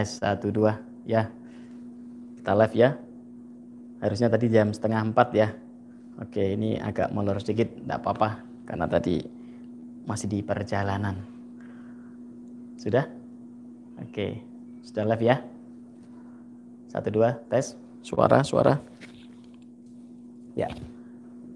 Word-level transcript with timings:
Tes 0.00 0.16
satu 0.16 0.48
dua 0.48 0.80
ya. 1.04 1.28
Kita 2.40 2.56
live 2.56 2.72
ya. 2.72 2.96
Harusnya 4.00 4.32
tadi 4.32 4.48
jam 4.48 4.72
setengah 4.72 5.12
empat 5.12 5.28
ya. 5.36 5.52
Oke, 6.16 6.56
ini 6.56 6.80
agak 6.80 7.12
molor 7.12 7.36
sedikit, 7.36 7.68
tidak 7.68 8.00
apa-apa 8.00 8.40
karena 8.64 8.88
tadi 8.88 9.20
masih 10.08 10.24
di 10.24 10.40
perjalanan. 10.40 11.20
Sudah? 12.80 13.12
Oke, 14.00 14.40
sudah 14.80 15.04
live 15.04 15.20
ya. 15.20 15.36
Satu 16.88 17.12
dua 17.12 17.36
tes 17.52 17.76
suara 18.00 18.40
suara. 18.40 18.80
Ya. 20.56 20.72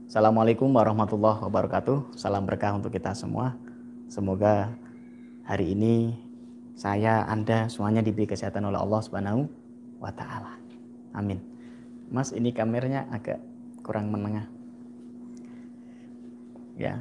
Assalamualaikum 0.05 0.69
warahmatullahi 0.69 1.49
wabarakatuh. 1.49 2.13
Salam 2.13 2.45
berkah 2.45 2.77
untuk 2.77 2.93
kita 2.93 3.17
semua. 3.17 3.57
Semoga 4.13 4.69
hari 5.49 5.73
ini 5.73 6.24
saya, 6.75 7.23
Anda 7.31 7.71
semuanya 7.71 8.03
diberi 8.03 8.27
kesehatan 8.27 8.67
oleh 8.67 8.83
Allah 8.83 9.01
Subhanahu 9.01 9.47
wa 10.03 10.11
taala. 10.11 10.59
Amin. 11.15 11.39
Mas, 12.11 12.35
ini 12.35 12.51
kameranya 12.51 13.07
agak 13.15 13.39
kurang 13.87 14.11
menengah. 14.11 14.51
Ya. 16.75 16.99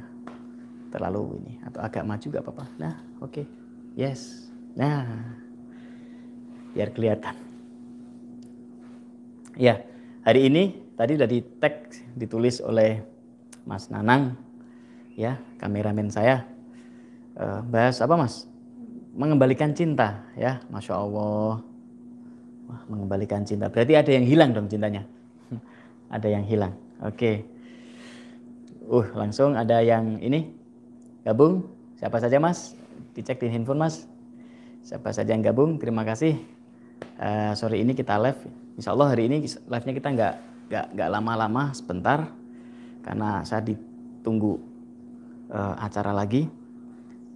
Terlalu 0.94 1.42
ini 1.42 1.58
atau 1.66 1.82
agak 1.82 2.06
maju 2.06 2.26
gak 2.30 2.44
apa-apa. 2.46 2.64
Nah, 2.78 2.94
oke. 3.18 3.34
Okay. 3.34 3.46
Yes. 3.98 4.46
Nah. 4.78 5.34
Biar 6.70 6.94
kelihatan. 6.94 7.34
Ya, 9.58 9.82
hari 10.22 10.50
ini 10.50 10.82
tadi 10.94 11.18
di 11.18 11.42
tag 11.58 11.90
ditulis 12.14 12.62
oleh 12.62 13.02
Mas 13.66 13.90
Nanang 13.90 14.38
ya, 15.18 15.38
kameramen 15.58 16.10
saya. 16.10 16.46
Uh, 17.34 17.62
bahas 17.66 17.98
apa, 17.98 18.14
Mas? 18.14 18.46
Mengembalikan 19.14 19.70
cinta 19.72 20.26
ya. 20.34 20.58
Masya 20.68 20.94
Allah. 20.98 21.62
Wah, 22.66 22.80
mengembalikan 22.90 23.46
cinta. 23.46 23.70
Berarti 23.70 23.94
ada 23.94 24.10
yang 24.10 24.26
hilang 24.26 24.50
dong 24.52 24.66
cintanya? 24.66 25.06
Ada 26.14 26.28
yang 26.30 26.44
hilang. 26.46 26.74
Oke. 27.02 27.42
Uh 28.84 29.06
langsung 29.16 29.56
ada 29.56 29.80
yang 29.80 30.20
ini. 30.20 30.52
Gabung? 31.24 31.64
Siapa 31.96 32.20
saja 32.20 32.36
mas? 32.36 32.76
Dicek 33.16 33.40
di 33.40 33.48
handphone 33.48 33.80
mas. 33.80 34.04
Siapa 34.84 35.08
saja 35.10 35.32
yang 35.32 35.40
gabung? 35.40 35.80
Terima 35.80 36.04
kasih. 36.04 36.36
Uh, 37.16 37.56
sore 37.56 37.80
ini 37.80 37.96
kita 37.96 38.20
live. 38.20 38.36
Insya 38.76 38.92
Allah 38.92 39.16
hari 39.16 39.32
ini 39.32 39.40
live 39.48 39.84
nya 39.88 39.92
kita 39.96 40.08
nggak 40.12 40.34
nggak 40.68 40.86
nggak 40.92 41.08
lama-lama 41.08 41.72
sebentar. 41.72 42.28
Karena 43.00 43.40
saya 43.48 43.64
ditunggu 43.64 44.60
uh, 45.48 45.74
acara 45.80 46.12
lagi. 46.12 46.44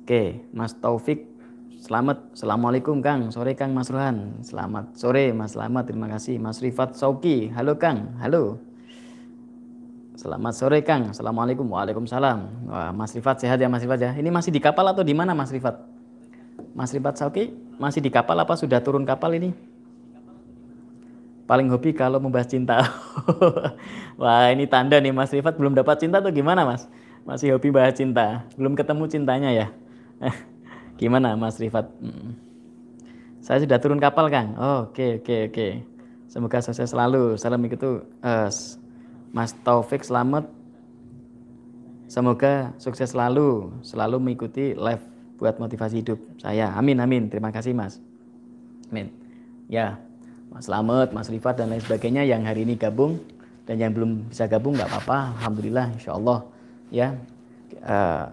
Oke 0.05 0.45
Mas 0.53 0.77
Taufik 0.77 1.38
Selamat, 1.79 2.35
Assalamualaikum 2.35 2.99
Kang, 2.99 3.31
sore 3.31 3.55
Kang 3.55 3.71
Mas 3.71 3.87
Rohan. 3.87 4.43
Selamat 4.43 4.99
sore 4.99 5.31
Mas 5.31 5.55
Selamat, 5.55 5.87
terima 5.87 6.11
kasih. 6.11 6.35
Mas 6.43 6.59
Rifat 6.59 6.99
Sauki, 6.99 7.55
halo 7.55 7.79
Kang, 7.79 8.19
halo. 8.19 8.59
Selamat 10.19 10.59
sore 10.59 10.83
Kang, 10.83 11.15
Assalamualaikum, 11.15 11.63
Waalaikumsalam. 11.71 12.67
Wah, 12.67 12.91
Mas 12.91 13.15
Rifat 13.15 13.47
sehat 13.47 13.63
ya 13.63 13.71
Mas 13.71 13.87
Rifat 13.87 14.03
ya. 14.03 14.11
Ini 14.11 14.27
masih 14.27 14.51
di 14.51 14.59
kapal 14.59 14.91
atau 14.91 15.07
di 15.07 15.15
mana 15.15 15.39
Mas 15.39 15.55
Rifat? 15.55 15.79
Mas 16.75 16.91
Rifat 16.91 17.15
Sauki, 17.15 17.55
masih 17.79 18.03
di 18.03 18.11
kapal 18.11 18.35
apa 18.43 18.59
sudah 18.59 18.83
turun 18.83 19.07
kapal 19.07 19.39
ini? 19.39 19.55
Paling 21.47 21.71
hobi 21.71 21.95
kalau 21.95 22.19
membahas 22.19 22.51
cinta. 22.51 22.91
Wah 24.19 24.51
ini 24.51 24.67
tanda 24.67 24.99
nih 24.99 25.15
Mas 25.15 25.31
Rifat 25.31 25.55
belum 25.55 25.79
dapat 25.79 26.03
cinta 26.03 26.19
atau 26.19 26.35
gimana 26.35 26.67
Mas? 26.67 26.91
Masih 27.23 27.55
hobi 27.55 27.71
bahas 27.71 27.95
cinta, 27.95 28.43
belum 28.59 28.75
ketemu 28.75 29.07
cintanya 29.07 29.51
ya? 29.55 29.71
Gimana 30.99 31.39
Mas 31.39 31.57
Rifat? 31.63 31.87
Saya 33.39 33.63
sudah 33.63 33.79
turun 33.79 34.03
kapal 34.03 34.27
Kang. 34.29 34.59
Oh, 34.59 34.91
oke 34.91 35.23
oke 35.23 35.37
oke. 35.49 35.69
Semoga 36.29 36.59
sukses 36.61 36.91
selalu. 36.91 37.39
Salam 37.39 37.63
itu 37.65 38.03
uh, 38.21 38.51
Mas 39.31 39.55
Taufik 39.63 40.03
selamat. 40.03 40.45
Semoga 42.11 42.75
sukses 42.83 43.15
selalu, 43.15 43.71
selalu 43.87 44.17
mengikuti 44.19 44.75
live 44.75 45.05
buat 45.39 45.57
motivasi 45.63 46.03
hidup 46.03 46.19
saya. 46.43 46.75
Amin 46.75 46.99
amin. 46.99 47.31
Terima 47.31 47.55
kasih 47.55 47.73
Mas. 47.73 48.03
Amin. 48.91 49.13
Ya, 49.69 50.01
Mas 50.49 50.67
Selamat, 50.67 51.13
Mas 51.13 51.29
Rifat 51.29 51.61
dan 51.61 51.69
lain 51.69 51.85
sebagainya 51.85 52.25
yang 52.25 52.43
hari 52.43 52.65
ini 52.65 52.75
gabung 52.75 53.21
dan 53.69 53.77
yang 53.77 53.93
belum 53.93 54.33
bisa 54.33 54.49
gabung 54.49 54.75
nggak 54.75 54.89
apa-apa. 54.89 55.37
Alhamdulillah, 55.39 55.93
Insya 55.93 56.17
Allah 56.17 56.43
ya. 56.89 57.15
Uh, 57.85 58.33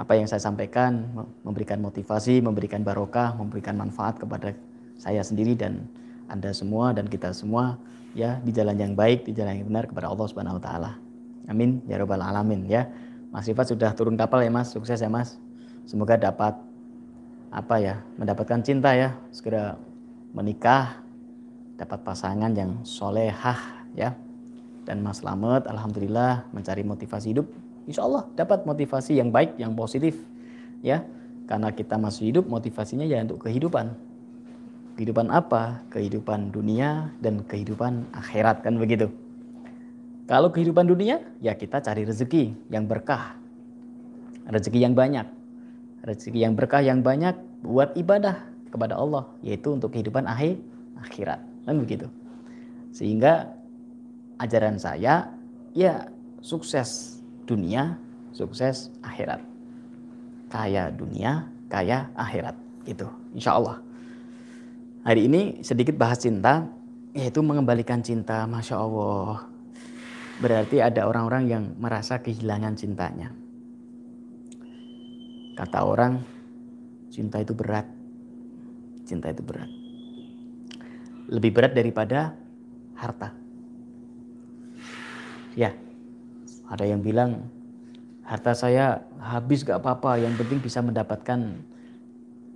apa 0.00 0.16
yang 0.16 0.24
saya 0.24 0.40
sampaikan 0.40 1.12
memberikan 1.44 1.76
motivasi, 1.84 2.40
memberikan 2.40 2.80
barokah, 2.80 3.36
memberikan 3.36 3.76
manfaat 3.76 4.16
kepada 4.16 4.56
saya 4.96 5.20
sendiri 5.20 5.52
dan 5.52 5.84
Anda 6.32 6.56
semua 6.56 6.96
dan 6.96 7.04
kita 7.04 7.36
semua 7.36 7.76
ya 8.16 8.40
di 8.40 8.48
jalan 8.48 8.80
yang 8.80 8.96
baik, 8.96 9.28
di 9.28 9.36
jalan 9.36 9.60
yang 9.60 9.68
benar 9.68 9.84
kepada 9.84 10.08
Allah 10.08 10.24
Subhanahu 10.24 10.56
wa 10.56 10.62
taala. 10.64 10.90
Amin 11.52 11.84
ya 11.84 12.00
rabbal 12.00 12.24
alamin 12.24 12.64
ya. 12.64 12.88
Mas 13.28 13.44
Rifat 13.44 13.76
sudah 13.76 13.92
turun 13.92 14.16
kapal 14.16 14.40
ya 14.40 14.48
Mas, 14.48 14.72
sukses 14.72 14.96
ya 15.04 15.12
Mas. 15.12 15.36
Semoga 15.84 16.16
dapat 16.16 16.56
apa 17.52 17.76
ya, 17.76 18.00
mendapatkan 18.16 18.64
cinta 18.64 18.96
ya, 18.96 19.14
segera 19.30 19.76
menikah, 20.32 20.96
dapat 21.76 22.00
pasangan 22.02 22.50
yang 22.56 22.80
solehah 22.88 23.84
ya. 23.92 24.16
Dan 24.88 25.04
Mas 25.04 25.20
Slamet 25.20 25.68
alhamdulillah 25.68 26.48
mencari 26.56 26.82
motivasi 26.88 27.36
hidup 27.36 27.46
insya 27.86 28.04
Allah 28.04 28.28
dapat 28.36 28.64
motivasi 28.64 29.16
yang 29.16 29.32
baik, 29.32 29.56
yang 29.56 29.72
positif. 29.76 30.16
Ya, 30.80 31.04
karena 31.50 31.74
kita 31.74 32.00
masih 32.00 32.32
hidup, 32.32 32.48
motivasinya 32.48 33.04
ya 33.04 33.20
untuk 33.20 33.44
kehidupan. 33.44 33.92
Kehidupan 34.96 35.32
apa? 35.32 35.84
Kehidupan 35.92 36.54
dunia 36.54 37.12
dan 37.20 37.44
kehidupan 37.44 38.08
akhirat 38.16 38.64
kan 38.64 38.76
begitu. 38.80 39.12
Kalau 40.30 40.54
kehidupan 40.54 40.86
dunia, 40.86 41.18
ya 41.42 41.58
kita 41.58 41.82
cari 41.82 42.06
rezeki 42.06 42.70
yang 42.70 42.86
berkah. 42.86 43.34
Rezeki 44.46 44.78
yang 44.86 44.94
banyak. 44.94 45.26
Rezeki 46.06 46.38
yang 46.46 46.54
berkah 46.54 46.80
yang 46.80 47.02
banyak 47.02 47.34
buat 47.66 47.92
ibadah 47.98 48.38
kepada 48.70 48.94
Allah, 48.94 49.26
yaitu 49.42 49.74
untuk 49.74 49.90
kehidupan 49.90 50.24
akhir 50.30 50.56
akhirat. 51.02 51.42
Kan 51.66 51.82
begitu. 51.82 52.06
Sehingga 52.94 53.50
ajaran 54.38 54.80
saya 54.80 55.28
ya 55.76 56.08
sukses 56.40 57.19
dunia, 57.50 57.98
sukses 58.30 58.94
akhirat. 59.02 59.42
Kaya 60.46 60.94
dunia, 60.94 61.50
kaya 61.66 62.06
akhirat. 62.14 62.54
Gitu, 62.86 63.10
insya 63.34 63.58
Allah. 63.58 63.82
Hari 65.02 65.26
ini 65.26 65.66
sedikit 65.66 65.98
bahas 65.98 66.22
cinta, 66.22 66.70
yaitu 67.10 67.42
mengembalikan 67.42 67.98
cinta, 67.98 68.46
masya 68.46 68.78
Allah. 68.78 69.50
Berarti 70.38 70.78
ada 70.78 71.10
orang-orang 71.10 71.44
yang 71.50 71.64
merasa 71.76 72.22
kehilangan 72.22 72.78
cintanya. 72.78 73.34
Kata 75.58 75.84
orang, 75.84 76.22
cinta 77.12 77.42
itu 77.42 77.52
berat. 77.52 77.84
Cinta 79.04 79.28
itu 79.28 79.42
berat. 79.44 79.68
Lebih 81.28 81.50
berat 81.52 81.72
daripada 81.76 82.32
harta. 82.96 83.36
Ya, 85.58 85.74
ada 86.70 86.86
yang 86.86 87.02
bilang 87.02 87.50
harta 88.22 88.54
saya 88.54 89.02
habis 89.18 89.66
gak 89.66 89.82
apa-apa, 89.82 90.22
yang 90.22 90.38
penting 90.38 90.62
bisa 90.62 90.78
mendapatkan 90.78 91.58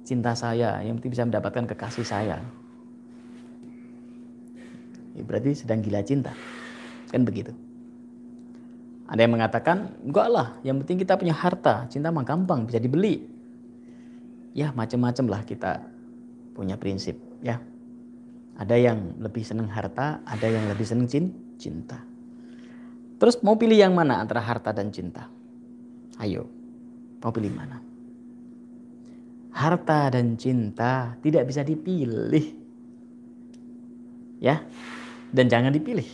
cinta 0.06 0.32
saya, 0.38 0.78
yang 0.86 1.02
penting 1.02 1.18
bisa 1.18 1.26
mendapatkan 1.26 1.66
kekasih 1.74 2.06
saya. 2.06 2.38
Ya, 5.18 5.22
berarti 5.26 5.58
sedang 5.58 5.82
gila 5.82 6.06
cinta. 6.06 6.30
Kan 7.10 7.26
begitu. 7.26 7.50
Ada 9.10 9.26
yang 9.26 9.34
mengatakan, 9.34 9.98
enggak 10.06 10.28
lah, 10.30 10.48
yang 10.62 10.78
penting 10.80 11.02
kita 11.02 11.18
punya 11.18 11.34
harta, 11.34 11.90
cinta 11.90 12.14
mah 12.14 12.22
gampang, 12.22 12.70
bisa 12.70 12.78
dibeli. 12.78 13.26
Ya 14.54 14.70
macam-macam 14.70 15.26
lah 15.26 15.42
kita 15.42 15.82
punya 16.54 16.78
prinsip 16.78 17.18
ya. 17.42 17.58
Ada 18.54 18.78
yang 18.78 19.18
lebih 19.18 19.42
senang 19.42 19.66
harta, 19.66 20.22
ada 20.22 20.46
yang 20.46 20.70
lebih 20.70 20.86
senang 20.86 21.10
cinta. 21.58 22.13
Terus 23.18 23.38
mau 23.46 23.54
pilih 23.54 23.78
yang 23.78 23.94
mana 23.94 24.18
antara 24.18 24.42
harta 24.42 24.74
dan 24.74 24.90
cinta? 24.90 25.30
Ayo, 26.18 26.46
mau 27.22 27.30
pilih 27.30 27.50
mana? 27.54 27.78
Harta 29.54 30.10
dan 30.10 30.34
cinta 30.34 31.14
tidak 31.22 31.46
bisa 31.46 31.62
dipilih. 31.62 32.46
Ya, 34.42 34.66
dan 35.30 35.46
jangan 35.46 35.70
dipilih. 35.70 36.06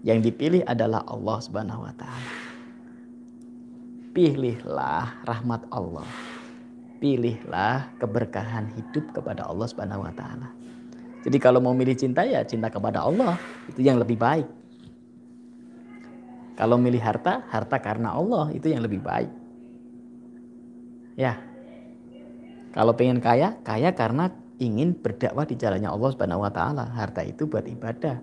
Yang 0.00 0.32
dipilih 0.32 0.62
adalah 0.64 1.04
Allah 1.08 1.38
Subhanahu 1.40 1.84
wa 1.84 1.94
taala. 1.96 2.32
Pilihlah 4.12 5.24
rahmat 5.24 5.64
Allah. 5.72 6.08
Pilihlah 7.00 7.88
keberkahan 7.96 8.68
hidup 8.76 9.12
kepada 9.16 9.48
Allah 9.48 9.66
Subhanahu 9.68 10.04
wa 10.04 10.12
taala. 10.12 10.52
Jadi 11.20 11.36
kalau 11.36 11.60
mau 11.60 11.76
milih 11.76 11.96
cinta 11.96 12.24
ya 12.24 12.40
cinta 12.44 12.72
kepada 12.72 13.04
Allah, 13.04 13.36
itu 13.68 13.84
yang 13.84 14.00
lebih 14.00 14.16
baik. 14.16 14.59
Kalau 16.54 16.76
milih 16.76 17.00
harta, 17.00 17.44
harta 17.48 17.76
karena 17.80 18.14
Allah 18.14 18.52
itu 18.54 18.70
yang 18.70 18.84
lebih 18.84 19.00
baik. 19.00 19.30
Ya. 21.18 21.40
Kalau 22.70 22.94
pengen 22.94 23.18
kaya, 23.18 23.58
kaya 23.66 23.90
karena 23.92 24.30
ingin 24.60 24.94
berdakwah 24.94 25.48
di 25.48 25.56
jalannya 25.56 25.90
Allah 25.90 26.10
Subhanahu 26.14 26.44
wa 26.44 26.52
taala. 26.52 26.84
Harta 26.94 27.24
itu 27.26 27.48
buat 27.48 27.66
ibadah. 27.66 28.20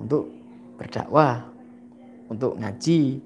Untuk 0.00 0.32
berdakwah, 0.80 1.44
untuk 2.32 2.56
ngaji, 2.56 3.20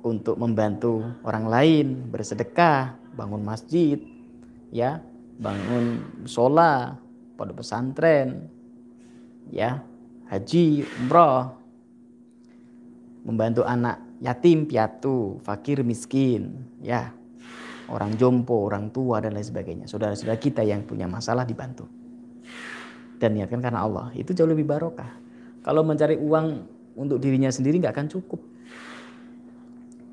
untuk 0.00 0.40
membantu 0.40 1.04
orang 1.26 1.44
lain, 1.50 1.86
bersedekah, 2.08 2.96
bangun 3.12 3.44
masjid, 3.44 4.00
ya, 4.72 5.04
bangun 5.36 6.00
sholat, 6.24 6.96
pada 7.36 7.52
pesantren, 7.52 8.48
ya, 9.52 9.84
haji, 10.32 10.88
umroh, 11.04 11.59
membantu 13.24 13.64
anak 13.66 14.00
yatim, 14.20 14.68
piatu, 14.68 15.40
fakir, 15.44 15.80
miskin, 15.80 16.56
ya, 16.84 17.12
orang 17.90 18.14
jompo, 18.14 18.68
orang 18.68 18.92
tua 18.94 19.18
dan 19.18 19.34
lain 19.34 19.44
sebagainya. 19.44 19.84
Saudara-saudara 19.90 20.38
kita 20.38 20.62
yang 20.62 20.86
punya 20.86 21.10
masalah 21.10 21.42
dibantu. 21.42 21.88
Dan 23.20 23.36
niatkan 23.36 23.60
karena 23.60 23.84
Allah, 23.84 24.08
itu 24.16 24.32
jauh 24.32 24.48
lebih 24.48 24.64
barokah. 24.64 25.12
Kalau 25.60 25.84
mencari 25.84 26.16
uang 26.16 26.64
untuk 26.96 27.20
dirinya 27.20 27.52
sendiri 27.52 27.76
nggak 27.76 27.92
akan 27.92 28.08
cukup. 28.08 28.40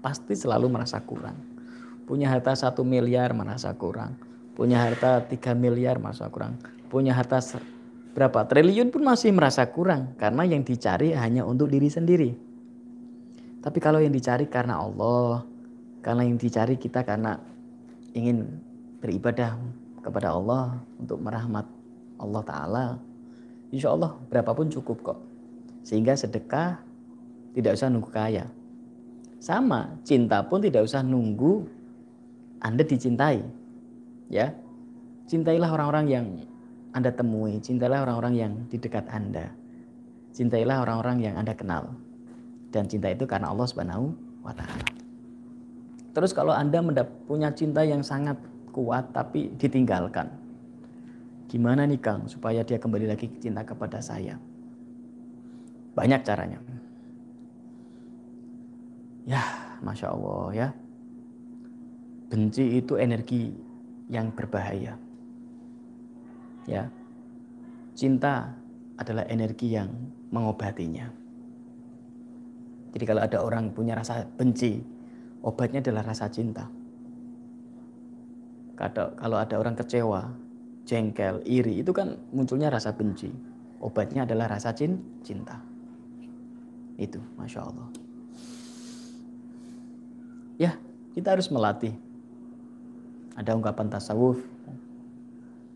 Pasti 0.03 0.35
selalu 0.35 0.67
merasa 0.67 0.99
kurang. 1.03 1.39
Punya 2.03 2.31
harta 2.31 2.55
satu 2.55 2.83
miliar 2.83 3.31
merasa 3.31 3.71
kurang. 3.75 4.15
Punya 4.55 4.83
harta 4.83 5.23
tiga 5.23 5.55
miliar 5.55 5.99
merasa 5.99 6.27
kurang. 6.27 6.59
Punya 6.87 7.11
harta 7.15 7.39
berapa 8.15 8.47
triliun 8.47 8.91
pun 8.91 9.03
masih 9.03 9.35
merasa 9.35 9.67
kurang. 9.67 10.15
Karena 10.15 10.43
yang 10.47 10.63
dicari 10.63 11.11
hanya 11.15 11.43
untuk 11.43 11.67
diri 11.71 11.91
sendiri. 11.91 12.46
Tapi 13.67 13.83
kalau 13.83 13.99
yang 13.99 14.15
dicari 14.15 14.47
karena 14.47 14.79
Allah, 14.79 15.43
karena 15.99 16.23
yang 16.23 16.39
dicari 16.39 16.79
kita 16.79 17.03
karena 17.03 17.35
ingin 18.15 18.47
beribadah 19.03 19.59
kepada 19.99 20.31
Allah 20.31 20.79
untuk 20.95 21.19
merahmat 21.19 21.67
Allah 22.15 22.43
Ta'ala 22.47 22.85
Insya 23.67 23.91
Allah 23.91 24.15
berapapun 24.31 24.71
cukup 24.71 24.97
kok. 25.03 25.19
Sehingga 25.83 26.15
sedekah 26.15 26.79
tidak 27.51 27.75
usah 27.75 27.91
nunggu 27.91 28.11
kaya. 28.11 28.47
Sama 29.43 29.99
cinta 30.07 30.39
pun 30.47 30.63
tidak 30.63 30.87
usah 30.87 31.03
nunggu 31.03 31.67
Anda 32.63 32.87
dicintai 32.87 33.43
ya. 34.31 34.55
Cintailah 35.27 35.75
orang-orang 35.75 36.05
yang 36.07 36.25
Anda 36.95 37.11
temui 37.11 37.59
cintailah 37.59 38.07
orang-orang 38.07 38.33
yang 38.39 38.53
di 38.71 38.79
dekat 38.79 39.03
Anda. 39.11 39.51
Cintailah 40.31 40.87
orang-orang 40.87 41.17
yang 41.19 41.35
Anda 41.35 41.51
kenal 41.51 42.06
dan 42.77 42.85
cinta 42.85 43.09
itu 43.09 43.25
karena 43.25 43.49
Allah 43.49 43.65
Subhanahu 43.65 44.13
wa 44.45 44.53
taala 44.53 44.97
Terus 46.17 46.33
kalau 46.33 46.49
Anda 46.49 46.81
punya 47.29 47.53
cinta 47.53 47.85
yang 47.85 48.01
sangat 48.01 48.41
kuat 48.73 49.13
tapi 49.13 49.53
ditinggalkan. 49.53 50.25
Gimana 51.45 51.85
nih 51.85 52.01
Kang 52.01 52.25
supaya 52.25 52.65
dia 52.65 52.81
kembali 52.81 53.05
lagi 53.05 53.29
cinta 53.37 53.61
kepada 53.61 54.01
saya? 54.01 54.33
Banyak 55.93 56.25
caranya. 56.25 56.57
Ya, 59.29 59.45
Masya 59.85 60.09
Allah 60.09 60.45
ya. 60.57 60.67
Benci 62.33 62.81
itu 62.81 62.97
energi 62.97 63.53
yang 64.09 64.33
berbahaya. 64.33 64.97
Ya. 66.65 66.89
Cinta 67.93 68.57
adalah 68.97 69.29
energi 69.29 69.69
yang 69.69 69.93
mengobatinya. 70.33 71.26
Jadi 72.97 73.05
kalau 73.05 73.21
ada 73.21 73.45
orang 73.45 73.69
punya 73.77 73.93
rasa 73.93 74.25
benci, 74.25 74.81
obatnya 75.45 75.85
adalah 75.85 76.01
rasa 76.01 76.33
cinta. 76.33 76.65
Kalau 78.73 79.37
ada 79.37 79.53
orang 79.53 79.77
kecewa, 79.77 80.33
jengkel, 80.81 81.45
iri, 81.45 81.85
itu 81.85 81.93
kan 81.93 82.17
munculnya 82.33 82.73
rasa 82.73 82.97
benci. 82.97 83.29
Obatnya 83.85 84.25
adalah 84.25 84.49
rasa 84.49 84.73
cinta. 84.73 85.61
Itu, 86.97 87.21
Masya 87.37 87.61
Allah. 87.61 87.87
Ya, 90.57 90.73
kita 91.13 91.37
harus 91.37 91.53
melatih. 91.53 91.93
Ada 93.37 93.53
ungkapan 93.53 93.93
tasawuf, 93.93 94.41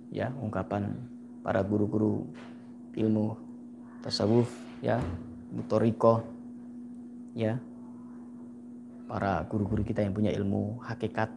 ya, 0.10 0.34
ungkapan 0.42 0.90
para 1.46 1.62
guru-guru 1.62 2.26
ilmu 2.98 3.38
tasawuf, 4.02 4.50
ya, 4.82 4.98
mutoriko, 5.54 6.26
ya, 7.36 7.60
para 9.12 9.44
guru-guru 9.48 9.84
kita 9.84 10.04
yang 10.04 10.16
punya 10.16 10.32
ilmu 10.32 10.80
hakikat 10.88 11.28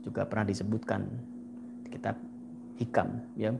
juga 0.00 0.24
pernah 0.24 0.48
disebutkan 0.48 1.04
di 1.84 1.88
kitab 1.92 2.16
hikam 2.80 3.08
ya. 3.36 3.52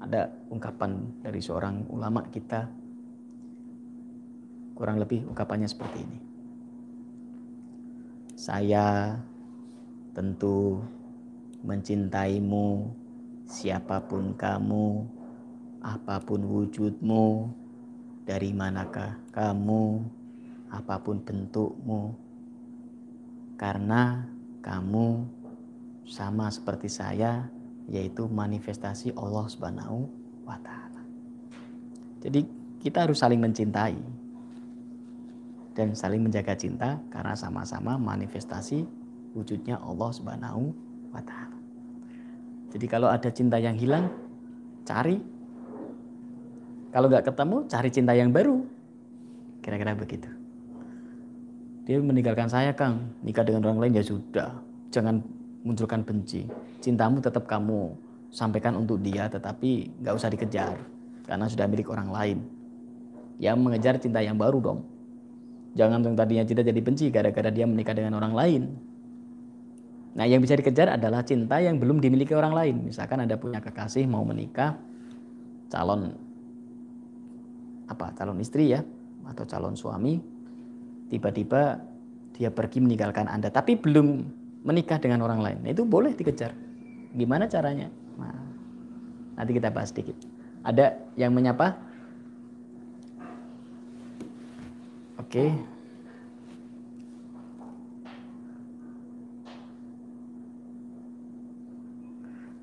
Ada 0.00 0.28
ungkapan 0.52 1.20
dari 1.24 1.40
seorang 1.40 1.88
ulama 1.88 2.24
kita. 2.28 2.68
Kurang 4.74 4.98
lebih 4.98 5.24
ungkapannya 5.28 5.68
seperti 5.70 6.02
ini. 6.02 6.18
Saya 8.34 9.16
tentu 10.12 10.82
mencintaimu 11.64 12.90
siapa 13.48 14.02
pun 14.04 14.34
kamu 14.36 14.86
apa 15.80 16.20
pun 16.20 16.40
wujudmu 16.42 17.48
dari 18.24 18.56
manakah 18.56 19.20
kamu 19.36 20.00
apa 20.72 20.96
pun 20.98 21.20
bentukmu, 21.20 22.16
karena 23.54 24.26
kamu 24.64 25.22
sama 26.08 26.48
seperti 26.48 26.88
saya, 26.88 27.46
yaitu 27.88 28.26
manifestasi 28.28 29.12
Allah 29.16 29.44
Subhanahu 29.48 30.08
wa 30.44 30.56
Ta'ala. 30.60 31.02
Jadi, 32.24 32.44
kita 32.80 33.04
harus 33.08 33.20
saling 33.20 33.40
mencintai 33.40 33.96
dan 35.76 35.92
saling 35.96 36.20
menjaga 36.20 36.56
cinta 36.56 37.00
karena 37.08 37.32
sama-sama 37.36 37.96
manifestasi 37.96 38.84
wujudnya 39.36 39.80
Allah 39.80 40.10
Subhanahu 40.12 40.72
wa 41.12 41.20
Ta'ala. 41.20 41.58
Jadi, 42.72 42.86
kalau 42.88 43.06
ada 43.12 43.28
cinta 43.30 43.60
yang 43.60 43.76
hilang, 43.76 44.10
cari. 44.88 45.33
Kalau 46.94 47.10
nggak 47.10 47.26
ketemu, 47.26 47.56
cari 47.66 47.90
cinta 47.90 48.14
yang 48.14 48.30
baru. 48.30 48.62
Kira-kira 49.58 49.98
begitu. 49.98 50.30
Dia 51.90 51.98
meninggalkan 51.98 52.46
saya 52.46 52.70
Kang, 52.70 53.18
nikah 53.26 53.42
dengan 53.42 53.66
orang 53.66 53.82
lain 53.82 53.98
ya 53.98 54.04
sudah. 54.06 54.62
Jangan 54.94 55.18
munculkan 55.66 56.06
benci. 56.06 56.46
Cintamu 56.78 57.18
tetap 57.18 57.50
kamu 57.50 57.98
sampaikan 58.30 58.78
untuk 58.78 59.02
dia 59.02 59.26
tetapi 59.26 60.00
nggak 60.00 60.14
usah 60.14 60.30
dikejar 60.30 60.78
karena 61.26 61.50
sudah 61.50 61.66
milik 61.66 61.90
orang 61.90 62.14
lain. 62.14 62.38
Ya 63.42 63.58
mengejar 63.58 63.98
cinta 63.98 64.22
yang 64.22 64.38
baru 64.38 64.62
dong. 64.62 64.80
Jangan 65.74 65.98
yang 66.06 66.14
tadinya 66.14 66.46
cinta 66.46 66.62
jadi 66.62 66.78
benci 66.78 67.10
gara-gara 67.10 67.50
dia 67.50 67.66
menikah 67.66 67.98
dengan 67.98 68.22
orang 68.22 68.32
lain. 68.38 68.62
Nah 70.14 70.30
yang 70.30 70.38
bisa 70.38 70.54
dikejar 70.54 70.94
adalah 70.94 71.26
cinta 71.26 71.58
yang 71.58 71.82
belum 71.82 71.98
dimiliki 71.98 72.38
orang 72.38 72.54
lain. 72.54 72.86
Misalkan 72.86 73.18
ada 73.26 73.34
punya 73.34 73.58
kekasih 73.58 74.06
mau 74.06 74.22
menikah 74.22 74.78
calon 75.68 76.23
apa 77.88 78.16
calon 78.16 78.40
istri 78.40 78.72
ya 78.72 78.80
atau 79.28 79.44
calon 79.44 79.76
suami 79.76 80.20
tiba-tiba 81.12 81.80
dia 82.34 82.50
pergi 82.50 82.82
meninggalkan 82.82 83.28
Anda 83.30 83.52
tapi 83.52 83.78
belum 83.78 84.24
menikah 84.64 84.98
dengan 84.98 85.22
orang 85.22 85.44
lain. 85.44 85.58
Nah, 85.60 85.70
itu 85.70 85.84
boleh 85.84 86.16
dikejar. 86.16 86.56
Gimana 87.14 87.46
caranya? 87.46 87.92
Nah, 88.16 88.42
nanti 89.38 89.52
kita 89.52 89.68
bahas 89.70 89.92
sedikit. 89.92 90.16
Ada 90.64 90.96
yang 91.14 91.30
menyapa? 91.36 91.76
Oke. 95.20 95.52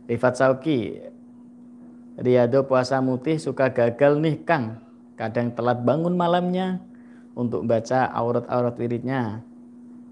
Rifat 0.10 0.36
Sauki, 0.36 1.00
Riado 2.20 2.68
puasa 2.68 3.00
mutih 3.00 3.40
suka 3.40 3.72
gagal 3.72 4.20
nih 4.20 4.44
Kang. 4.44 4.91
Kadang 5.22 5.54
telat 5.54 5.86
bangun 5.86 6.18
malamnya, 6.18 6.82
untuk 7.36 7.64
baca 7.64 8.12
aurat-aurat 8.12 8.76
wiridnya. 8.76 9.44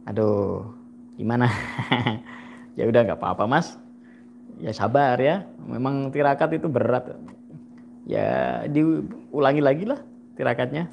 Aduh, 0.07 0.71
gimana? 1.19 1.51
ya 2.79 2.87
udah 2.87 3.01
nggak 3.05 3.19
apa-apa 3.19 3.43
mas. 3.45 3.75
Ya 4.59 4.71
sabar 4.71 5.19
ya. 5.19 5.47
Memang 5.67 6.11
tirakat 6.11 6.59
itu 6.59 6.67
berat. 6.71 7.15
Ya 8.09 8.63
diulangi 8.65 9.61
lagi 9.61 9.83
lah 9.85 9.99
tirakatnya. 10.39 10.89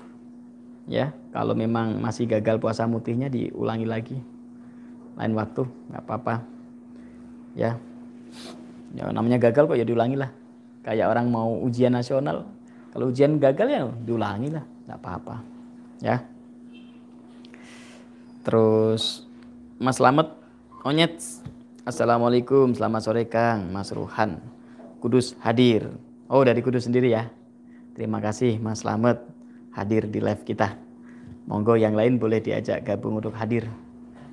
Ya, 0.86 1.10
kalau 1.34 1.58
memang 1.58 1.98
masih 1.98 2.30
gagal 2.30 2.62
puasa 2.62 2.86
mutihnya 2.86 3.26
diulangi 3.26 3.86
lagi. 3.90 4.18
Lain 5.18 5.34
waktu, 5.34 5.66
nggak 5.90 6.02
apa-apa. 6.06 6.46
Ya, 7.58 7.74
ya 8.94 9.10
namanya 9.10 9.42
gagal 9.42 9.66
kok 9.66 9.74
ya 9.74 9.82
diulangi 9.82 10.14
lah. 10.14 10.30
Kayak 10.86 11.10
orang 11.10 11.26
mau 11.26 11.58
ujian 11.58 11.90
nasional, 11.90 12.46
kalau 12.96 13.12
ujian 13.12 13.36
gagal 13.36 13.68
ya 13.68 13.84
diulangi 14.08 14.48
lah, 14.56 14.64
nggak 14.88 14.98
apa-apa 15.04 15.36
ya 16.00 16.24
terus 18.40 19.28
Mas 19.76 20.00
Lamet 20.00 20.32
Onyet 20.80 21.20
Assalamualaikum, 21.86 22.74
selamat 22.74 22.98
sore 22.98 23.30
Kang, 23.30 23.70
Mas 23.70 23.94
Ruhan. 23.94 24.42
Kudus 24.98 25.38
hadir. 25.38 25.86
Oh 26.26 26.42
dari 26.42 26.58
Kudus 26.58 26.90
sendiri 26.90 27.14
ya. 27.14 27.30
Terima 27.94 28.18
kasih 28.18 28.58
Mas 28.58 28.82
Slamet 28.82 29.22
hadir 29.70 30.10
di 30.10 30.18
live 30.18 30.42
kita. 30.42 30.74
Monggo 31.46 31.78
yang 31.78 31.94
lain 31.94 32.18
boleh 32.18 32.42
diajak 32.42 32.82
gabung 32.82 33.22
untuk 33.22 33.38
hadir 33.38 33.70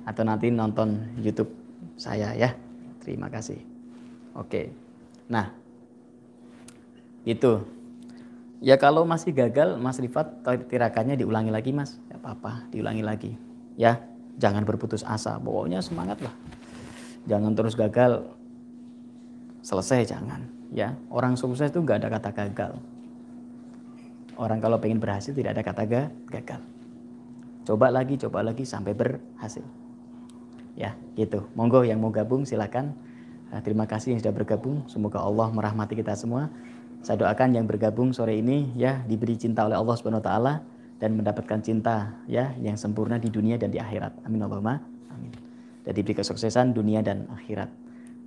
atau 0.02 0.26
nanti 0.26 0.50
nonton 0.50 1.14
YouTube 1.22 1.54
saya 1.94 2.34
ya. 2.34 2.50
Terima 3.06 3.30
kasih. 3.30 3.62
Oke. 4.34 4.74
Nah, 5.30 5.54
itu. 7.22 7.62
Ya 8.64 8.80
kalau 8.80 9.04
masih 9.04 9.36
gagal 9.36 9.76
Mas 9.76 10.00
Rifat 10.00 10.40
tirakannya 10.72 11.20
diulangi 11.20 11.52
lagi 11.52 11.76
Mas. 11.76 12.00
Ya 12.08 12.16
apa-apa, 12.16 12.64
diulangi 12.72 13.04
lagi. 13.04 13.36
Ya, 13.76 14.00
jangan 14.40 14.64
berputus 14.64 15.04
asa. 15.04 15.36
Pokoknya 15.36 15.84
semangat 15.84 16.24
lah. 16.24 16.32
Jangan 17.28 17.52
terus 17.52 17.76
gagal. 17.76 18.24
Selesai 19.60 20.08
jangan. 20.08 20.48
Ya 20.72 20.96
orang 21.12 21.36
sukses 21.36 21.68
itu 21.68 21.84
nggak 21.84 22.00
ada 22.00 22.08
kata 22.16 22.30
gagal. 22.32 22.72
Orang 24.40 24.64
kalau 24.64 24.80
pengen 24.80 24.96
berhasil 24.96 25.36
tidak 25.36 25.60
ada 25.60 25.62
kata 25.62 25.84
gagal. 26.32 26.60
Coba 27.68 27.92
lagi 27.92 28.16
coba 28.16 28.48
lagi 28.48 28.64
sampai 28.64 28.96
berhasil. 28.96 29.64
Ya 30.72 30.96
gitu. 31.20 31.52
Monggo 31.52 31.84
yang 31.84 32.00
mau 32.00 32.08
gabung 32.08 32.48
silakan. 32.48 32.96
Nah, 33.52 33.60
terima 33.60 33.84
kasih 33.84 34.16
yang 34.16 34.20
sudah 34.24 34.32
bergabung. 34.32 34.88
Semoga 34.88 35.20
Allah 35.20 35.52
merahmati 35.52 36.00
kita 36.00 36.16
semua 36.16 36.48
saya 37.04 37.20
doakan 37.20 37.54
yang 37.54 37.68
bergabung 37.68 38.16
sore 38.16 38.40
ini 38.40 38.72
ya 38.74 39.04
diberi 39.04 39.36
cinta 39.36 39.68
oleh 39.68 39.76
Allah 39.76 39.94
Subhanahu 39.94 40.24
wa 40.24 40.26
taala 40.26 40.54
dan 40.98 41.20
mendapatkan 41.20 41.60
cinta 41.60 42.16
ya 42.24 42.56
yang 42.58 42.80
sempurna 42.80 43.20
di 43.20 43.28
dunia 43.28 43.60
dan 43.60 43.68
di 43.68 43.76
akhirat 43.78 44.24
amin 44.24 44.40
Allahumma 44.40 44.94
dan 45.84 45.92
diberi 45.92 46.16
kesuksesan 46.16 46.72
dunia 46.72 47.04
dan 47.04 47.28
akhirat. 47.28 47.68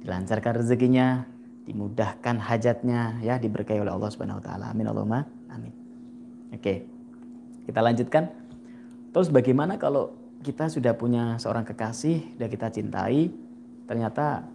Dilancarkan 0.05 0.61
rezekinya, 0.61 1.25
dimudahkan 1.65 2.37
hajatnya, 2.37 3.17
ya 3.25 3.41
diberkahi 3.41 3.81
oleh 3.81 3.91
Allah 3.91 4.09
Subhanahu 4.13 4.39
wa 4.39 4.45
taala. 4.45 4.65
Amin 4.71 4.85
Allahumma 4.85 5.25
amin. 5.49 5.73
Oke. 6.53 6.85
Kita 7.65 7.83
lanjutkan. 7.83 8.31
Terus 9.11 9.33
bagaimana 9.33 9.81
kalau 9.81 10.13
kita 10.45 10.69
sudah 10.69 10.93
punya 10.93 11.35
seorang 11.41 11.65
kekasih 11.65 12.37
dan 12.37 12.47
kita 12.47 12.69
cintai, 12.69 13.33
ternyata 13.89 14.45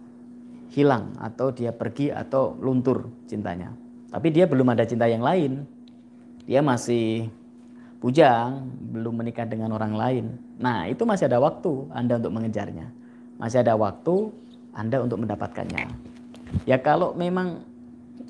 hilang 0.73 1.13
atau 1.19 1.51
dia 1.53 1.75
pergi 1.75 2.09
atau 2.09 2.55
luntur 2.57 3.11
cintanya. 3.29 3.82
Tapi 4.13 4.29
dia 4.29 4.45
belum 4.45 4.69
ada 4.69 4.85
cinta 4.85 5.09
yang 5.09 5.25
lain. 5.25 5.65
Dia 6.45 6.61
masih 6.61 7.33
bujang, 7.97 8.69
belum 8.93 9.25
menikah 9.25 9.49
dengan 9.49 9.73
orang 9.73 9.97
lain. 9.97 10.25
Nah, 10.61 10.85
itu 10.85 11.01
masih 11.01 11.25
ada 11.25 11.41
waktu 11.41 11.89
Anda 11.89 12.21
untuk 12.21 12.37
mengejarnya. 12.37 12.93
Masih 13.41 13.65
ada 13.65 13.73
waktu 13.73 14.29
Anda 14.77 15.01
untuk 15.01 15.25
mendapatkannya. 15.25 15.89
Ya 16.69 16.77
kalau 16.77 17.17
memang 17.17 17.65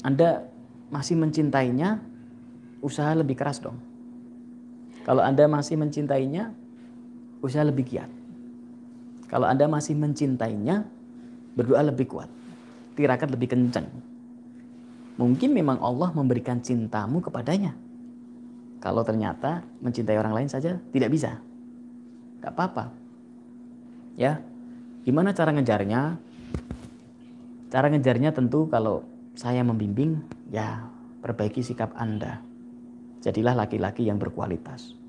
Anda 0.07 0.47
masih 0.87 1.19
mencintainya, 1.19 1.99
usaha 2.79 3.11
lebih 3.11 3.35
keras 3.35 3.59
dong. 3.59 3.75
Kalau 5.03 5.19
Anda 5.19 5.51
masih 5.51 5.75
mencintainya, 5.75 6.55
usaha 7.43 7.59
lebih 7.67 7.91
giat. 7.91 8.07
Kalau 9.27 9.51
Anda 9.51 9.67
masih 9.67 9.99
mencintainya, 9.99 10.87
berdoa 11.59 11.83
lebih 11.83 12.07
kuat. 12.07 12.31
Tirakat 12.95 13.27
lebih 13.33 13.51
kencang. 13.51 14.12
Mungkin 15.17 15.53
memang 15.53 15.77
Allah 15.77 16.09
memberikan 16.13 16.57
cintamu 16.59 17.21
kepadanya 17.21 17.77
kalau 18.83 18.99
ternyata 18.99 19.63
mencintai 19.79 20.19
orang 20.19 20.35
lain 20.35 20.49
saja 20.51 20.75
tidak 20.91 21.07
bisa. 21.07 21.39
Gak 22.43 22.51
apa-apa. 22.51 22.91
Ya, 24.19 24.43
gimana 25.07 25.31
cara 25.31 25.55
ngejarnya? 25.55 26.19
Cara 27.71 27.87
ngejarnya 27.87 28.35
tentu 28.35 28.67
kalau 28.67 29.07
saya 29.39 29.63
membimbing, 29.63 30.19
ya 30.51 30.83
perbaiki 31.23 31.63
sikap 31.63 31.95
Anda. 31.95 32.43
Jadilah 33.23 33.55
laki-laki 33.55 34.03
yang 34.03 34.19
berkualitas. 34.19 34.99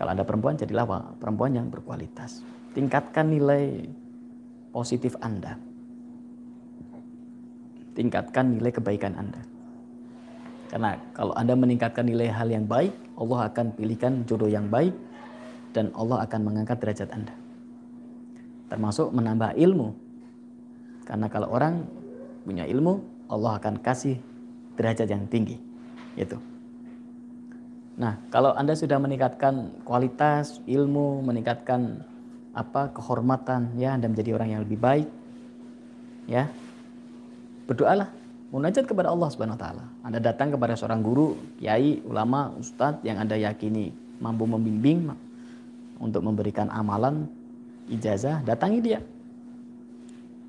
Kalau 0.00 0.16
Anda 0.16 0.24
perempuan, 0.24 0.56
jadilah 0.56 0.88
perempuan 1.20 1.60
yang 1.60 1.68
berkualitas. 1.68 2.40
Tingkatkan 2.72 3.28
nilai 3.28 3.84
positif 4.72 5.12
Anda. 5.20 5.67
Tingkatkan 7.98 8.54
nilai 8.54 8.70
kebaikan 8.70 9.18
Anda. 9.18 9.42
Karena 10.70 10.94
kalau 11.16 11.34
Anda 11.34 11.58
meningkatkan 11.58 12.06
nilai 12.06 12.30
hal 12.30 12.46
yang 12.46 12.70
baik, 12.70 12.94
Allah 13.18 13.50
akan 13.50 13.74
pilihkan 13.74 14.22
jodoh 14.22 14.46
yang 14.46 14.70
baik 14.70 14.94
dan 15.74 15.90
Allah 15.98 16.22
akan 16.22 16.40
mengangkat 16.46 16.78
derajat 16.78 17.10
Anda. 17.10 17.34
Termasuk 18.70 19.10
menambah 19.10 19.58
ilmu. 19.58 19.98
Karena 21.10 21.26
kalau 21.26 21.50
orang 21.50 21.82
punya 22.46 22.68
ilmu, 22.70 23.02
Allah 23.26 23.58
akan 23.58 23.82
kasih 23.82 24.20
derajat 24.78 25.10
yang 25.10 25.26
tinggi. 25.26 25.58
Itu. 26.14 26.38
Nah, 27.98 28.14
kalau 28.30 28.54
Anda 28.54 28.78
sudah 28.78 29.02
meningkatkan 29.02 29.82
kualitas 29.82 30.62
ilmu, 30.70 31.18
meningkatkan 31.26 32.06
apa 32.54 32.94
kehormatan, 32.94 33.74
ya 33.74 33.98
Anda 33.98 34.06
menjadi 34.06 34.38
orang 34.38 34.54
yang 34.54 34.62
lebih 34.62 34.78
baik, 34.78 35.08
ya 36.30 36.46
berdoalah 37.68 38.08
munajat 38.48 38.88
kepada 38.88 39.12
Allah 39.12 39.28
Subhanahu 39.28 39.60
wa 39.60 39.62
taala. 39.62 39.84
Anda 40.00 40.18
datang 40.24 40.56
kepada 40.56 40.72
seorang 40.72 41.04
guru, 41.04 41.36
kiai, 41.60 42.00
ulama, 42.08 42.48
ustadz 42.56 43.04
yang 43.04 43.20
Anda 43.20 43.36
yakini 43.36 43.92
mampu 44.24 44.48
membimbing 44.48 45.12
untuk 46.00 46.24
memberikan 46.24 46.72
amalan 46.72 47.28
ijazah, 47.92 48.40
datangi 48.42 48.80
dia. 48.80 49.00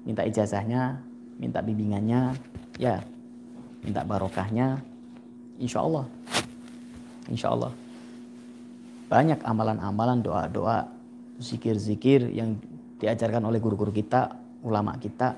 Minta 0.08 0.24
ijazahnya, 0.24 0.96
minta 1.36 1.60
bimbingannya, 1.60 2.40
ya, 2.80 3.04
minta 3.84 4.02
barokahnya. 4.08 4.80
Insya 5.60 5.84
Allah. 5.84 6.06
Insya 7.28 7.52
Allah. 7.52 7.76
Banyak 9.12 9.44
amalan-amalan, 9.44 10.24
doa-doa, 10.24 10.88
zikir-zikir 11.42 12.32
yang 12.32 12.56
diajarkan 13.02 13.44
oleh 13.44 13.60
guru-guru 13.60 13.92
kita, 13.92 14.32
ulama 14.64 14.96
kita 14.96 15.36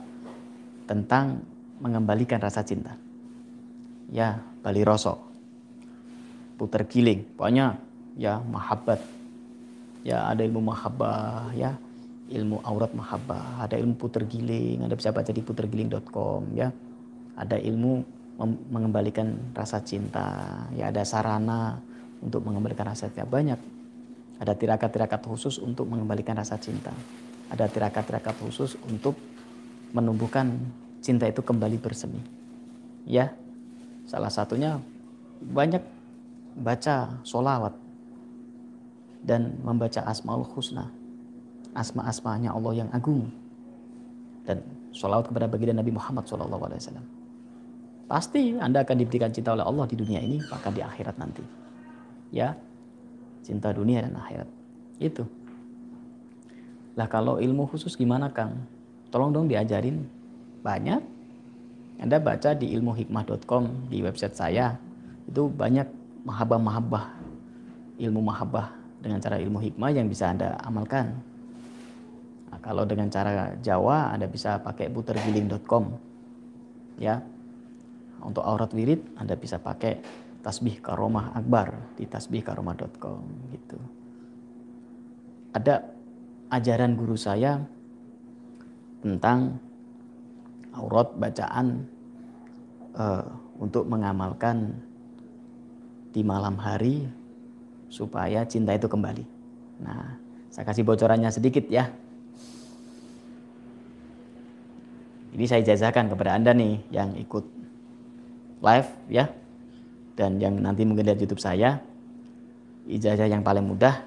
tentang 0.85 1.39
mengembalikan 1.81 2.37
rasa 2.37 2.61
cinta. 2.61 2.93
Ya, 4.13 4.39
Bali 4.61 4.85
Rosok. 4.85 5.17
Puter 6.61 6.85
giling, 6.85 7.25
pokoknya 7.33 7.81
ya 8.15 8.37
mahabbat. 8.37 9.01
Ya, 10.05 10.29
ada 10.29 10.45
ilmu 10.45 10.61
mahabbah, 10.61 11.49
ya. 11.57 11.73
Ilmu 12.31 12.63
aurat 12.63 12.95
mahabbah, 12.95 13.67
ada 13.67 13.75
ilmu 13.75 13.99
puter 13.99 14.23
giling, 14.23 14.87
Anda 14.87 14.95
bisa 14.95 15.11
baca 15.11 15.35
di 15.35 15.43
putergiling.com 15.43 16.55
ya. 16.55 16.71
Ada 17.35 17.59
ilmu 17.59 18.21
mengembalikan 18.71 19.51
rasa 19.51 19.83
cinta, 19.83 20.63
ya 20.71 20.87
ada 20.87 21.03
sarana 21.03 21.75
untuk 22.23 22.47
mengembalikan 22.47 22.87
rasa 22.87 23.11
cinta 23.11 23.27
banyak. 23.27 23.59
Ada 24.39 24.55
tirakat-tirakat 24.55 25.21
khusus 25.27 25.59
untuk 25.59 25.85
mengembalikan 25.91 26.33
rasa 26.39 26.55
cinta. 26.55 26.95
Ada 27.51 27.67
tirakat-tirakat 27.67 28.39
khusus 28.39 28.79
untuk 28.87 29.19
menumbuhkan 29.91 30.55
cinta 31.01 31.25
itu 31.27 31.41
kembali 31.41 31.81
bersemi. 31.81 32.21
Ya, 33.09 33.33
salah 34.05 34.29
satunya 34.29 34.77
banyak 35.41 35.81
baca 36.55 37.17
solawat 37.25 37.73
dan 39.25 39.57
membaca 39.65 40.05
asmaul 40.05 40.45
husna. 40.53 40.87
Asma-asmanya 41.73 42.53
Allah 42.53 42.85
yang 42.85 42.89
agung. 42.93 43.31
Dan 44.45 44.61
solawat 44.91 45.31
kepada 45.31 45.47
baginda 45.49 45.81
Nabi 45.81 45.95
Muhammad 45.95 46.27
SAW. 46.27 47.01
Pasti 48.11 48.59
Anda 48.59 48.83
akan 48.83 48.95
diberikan 48.99 49.31
cinta 49.31 49.55
oleh 49.55 49.63
Allah 49.63 49.87
di 49.87 49.95
dunia 49.95 50.19
ini, 50.19 50.43
bahkan 50.51 50.75
di 50.75 50.83
akhirat 50.83 51.15
nanti. 51.15 51.43
Ya, 52.27 52.59
cinta 53.39 53.71
dunia 53.71 54.03
dan 54.03 54.19
akhirat. 54.19 54.49
Itu. 54.99 55.23
Lah 56.99 57.07
kalau 57.07 57.39
ilmu 57.39 57.71
khusus 57.71 57.95
gimana 57.95 58.27
Kang? 58.35 58.67
Tolong 59.15 59.31
dong 59.31 59.47
diajarin 59.47 60.03
banyak. 60.61 61.01
Anda 62.01 62.17
baca 62.17 62.57
di 62.57 62.73
ilmuhikmah.com 62.73 63.89
di 63.93 64.01
website 64.01 64.33
saya. 64.33 64.73
Itu 65.29 65.49
banyak 65.53 65.85
mahabah-mahabah, 66.25 67.05
ilmu 68.01 68.21
mahabah 68.25 68.73
dengan 69.01 69.21
cara 69.21 69.37
ilmu 69.37 69.61
hikmah 69.61 69.89
yang 69.93 70.09
bisa 70.09 70.29
Anda 70.33 70.57
amalkan. 70.65 71.13
Nah, 72.49 72.59
kalau 72.61 72.85
dengan 72.85 73.09
cara 73.09 73.53
Jawa 73.61 74.13
Anda 74.13 74.25
bisa 74.25 74.61
pakai 74.61 74.89
putergiling.com. 74.89 75.83
Ya. 76.97 77.21
Untuk 78.21 78.45
aurat 78.45 78.69
wirid 78.73 79.01
Anda 79.17 79.33
bisa 79.33 79.57
pakai 79.57 79.97
tasbih 80.41 80.81
karomah 80.81 81.37
akbar 81.37 81.73
di 81.97 82.05
tasbihkaromah.com 82.09 83.21
gitu. 83.53 83.77
Ada 85.53 85.85
ajaran 86.49 86.97
guru 86.97 87.17
saya 87.17 87.61
tentang 89.01 89.57
aurat 90.75 91.11
bacaan 91.15 91.83
uh, 92.95 93.25
untuk 93.59 93.87
mengamalkan 93.87 94.75
di 96.11 96.23
malam 96.23 96.59
hari 96.59 97.07
supaya 97.91 98.43
cinta 98.47 98.75
itu 98.75 98.87
kembali. 98.87 99.23
Nah, 99.83 100.15
saya 100.51 100.67
kasih 100.67 100.83
bocorannya 100.83 101.31
sedikit 101.31 101.67
ya. 101.67 101.91
Ini 105.31 105.45
saya 105.47 105.63
jazahkan 105.63 106.11
kepada 106.11 106.35
Anda 106.35 106.51
nih 106.51 106.91
yang 106.91 107.15
ikut 107.15 107.45
live 108.59 108.89
ya. 109.07 109.31
Dan 110.19 110.43
yang 110.43 110.59
nanti 110.59 110.83
mungkin 110.83 111.07
lihat 111.07 111.23
YouTube 111.23 111.39
saya. 111.39 111.79
Ijazah 112.83 113.31
yang 113.31 113.39
paling 113.39 113.63
mudah 113.63 114.03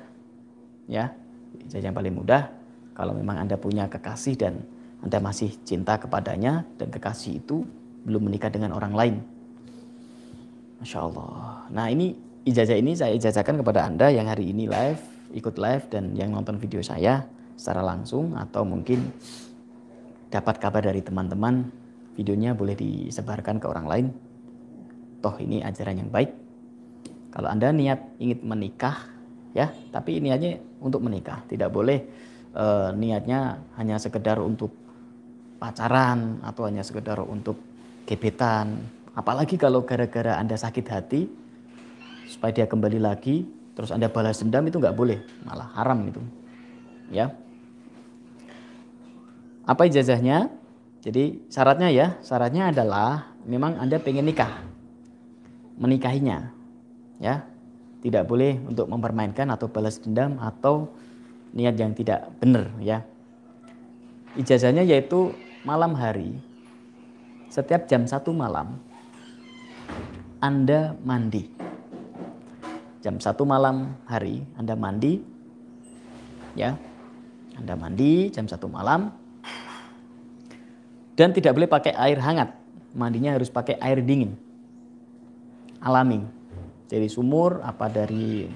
ya. 0.84 1.16
Ijazah 1.64 1.88
yang 1.88 1.96
paling 1.96 2.12
mudah 2.12 2.52
kalau 2.92 3.16
memang 3.16 3.40
Anda 3.40 3.56
punya 3.56 3.88
kekasih 3.88 4.36
dan 4.36 4.68
Anda 5.04 5.20
masih 5.20 5.52
cinta 5.68 6.00
kepadanya 6.00 6.64
dan 6.80 6.88
kekasih 6.88 7.44
itu 7.44 7.68
belum 8.08 8.32
menikah 8.32 8.48
dengan 8.48 8.72
orang 8.72 8.96
lain. 8.96 9.16
Masya 10.80 10.98
Allah. 11.04 11.68
Nah 11.68 11.92
ini 11.92 12.16
ijazah 12.48 12.76
ini 12.76 12.96
saya 12.96 13.12
ijazahkan 13.12 13.60
kepada 13.60 13.84
Anda 13.84 14.08
yang 14.08 14.28
hari 14.28 14.56
ini 14.56 14.64
live, 14.64 15.00
ikut 15.36 15.60
live 15.60 15.84
dan 15.92 16.16
yang 16.16 16.32
nonton 16.32 16.56
video 16.56 16.80
saya 16.80 17.24
secara 17.52 17.84
langsung 17.84 18.32
atau 18.32 18.64
mungkin 18.64 19.12
dapat 20.32 20.56
kabar 20.56 20.82
dari 20.82 21.04
teman-teman, 21.04 21.68
videonya 22.16 22.56
boleh 22.56 22.74
disebarkan 22.74 23.60
ke 23.60 23.66
orang 23.68 23.86
lain. 23.86 24.06
Toh 25.20 25.36
ini 25.40 25.60
ajaran 25.60 26.00
yang 26.00 26.10
baik. 26.10 26.32
Kalau 27.32 27.48
Anda 27.48 27.70
niat 27.70 28.20
ingin 28.20 28.40
menikah, 28.44 29.08
ya, 29.56 29.70
tapi 29.90 30.18
ini 30.20 30.32
aja 30.34 30.58
untuk 30.82 31.00
menikah. 31.00 31.42
Tidak 31.48 31.70
boleh 31.70 31.98
e, 32.52 32.66
niatnya 32.94 33.62
hanya 33.80 33.96
sekedar 33.98 34.38
untuk 34.38 34.83
pacaran 35.64 36.44
atau 36.44 36.68
hanya 36.68 36.84
sekedar 36.84 37.16
untuk 37.24 37.56
gebetan. 38.04 38.84
Apalagi 39.16 39.56
kalau 39.56 39.88
gara-gara 39.88 40.36
Anda 40.36 40.60
sakit 40.60 40.86
hati, 40.92 41.24
supaya 42.28 42.52
dia 42.52 42.66
kembali 42.68 43.00
lagi, 43.00 43.48
terus 43.72 43.88
Anda 43.88 44.12
balas 44.12 44.44
dendam 44.44 44.68
itu 44.68 44.76
nggak 44.76 44.92
boleh, 44.92 45.24
malah 45.48 45.72
haram 45.72 46.04
itu. 46.04 46.20
Ya, 47.08 47.32
apa 49.64 49.88
ijazahnya? 49.88 50.52
Jadi 51.00 51.48
syaratnya 51.48 51.88
ya, 51.88 52.06
syaratnya 52.20 52.68
adalah 52.68 53.32
memang 53.48 53.80
Anda 53.80 53.96
pengen 53.96 54.28
nikah. 54.28 54.60
Menikahinya. 55.80 56.52
Ya. 57.20 57.48
Tidak 58.04 58.28
boleh 58.28 58.60
untuk 58.68 58.84
mempermainkan 58.92 59.48
atau 59.48 59.64
balas 59.64 59.96
dendam 59.96 60.36
atau 60.36 60.92
niat 61.56 61.72
yang 61.80 61.96
tidak 61.96 62.28
benar 62.36 62.68
ya. 62.84 63.00
Ijazahnya 64.36 64.84
yaitu 64.84 65.32
malam 65.64 65.96
hari. 65.96 66.36
Setiap 67.48 67.88
jam 67.88 68.04
satu 68.04 68.30
malam 68.36 68.76
Anda 70.38 70.92
mandi. 71.00 71.48
Jam 73.00 73.16
satu 73.16 73.48
malam 73.48 73.96
hari 74.04 74.44
Anda 74.60 74.76
mandi. 74.76 75.24
Ya. 76.54 76.76
Anda 77.56 77.74
mandi 77.74 78.28
jam 78.28 78.44
satu 78.44 78.68
malam 78.68 79.14
dan 81.14 81.30
tidak 81.30 81.54
boleh 81.54 81.70
pakai 81.70 81.94
air 81.94 82.18
hangat. 82.18 82.52
Mandinya 82.94 83.34
harus 83.34 83.50
pakai 83.50 83.78
air 83.78 84.02
dingin. 84.02 84.34
Alami. 85.78 86.22
Dari 86.90 87.08
sumur 87.10 87.62
apa 87.62 87.90
dari 87.90 88.46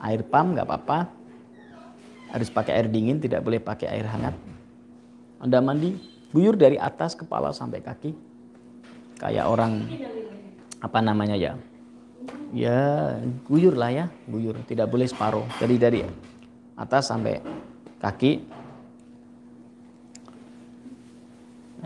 air 0.00 0.22
pam 0.26 0.54
nggak 0.54 0.66
apa-apa. 0.66 0.98
Harus 2.30 2.50
pakai 2.50 2.74
air 2.74 2.88
dingin, 2.90 3.22
tidak 3.22 3.42
boleh 3.46 3.62
pakai 3.62 3.86
air 3.86 4.06
hangat. 4.06 4.34
Anda 5.38 5.62
mandi, 5.62 5.94
guyur 6.30 6.54
dari 6.58 6.78
atas 6.78 7.14
kepala 7.14 7.50
sampai 7.50 7.82
kaki. 7.82 8.12
Kayak 9.16 9.46
orang 9.48 9.86
apa 10.80 10.98
namanya 11.00 11.36
ya? 11.36 11.52
Ya, 12.54 13.16
guyur 13.48 13.74
lah 13.74 13.90
ya, 13.90 14.06
guyur. 14.28 14.54
Tidak 14.66 14.86
boleh 14.86 15.08
separuh. 15.08 15.46
Jadi 15.58 15.74
dari 15.76 16.00
atas 16.76 17.08
sampai 17.08 17.40
kaki 17.98 18.44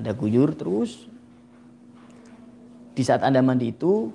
ada 0.00 0.16
guyur 0.16 0.56
terus 0.56 1.06
di 2.96 3.02
saat 3.06 3.22
Anda 3.22 3.44
mandi 3.44 3.70
itu 3.70 4.10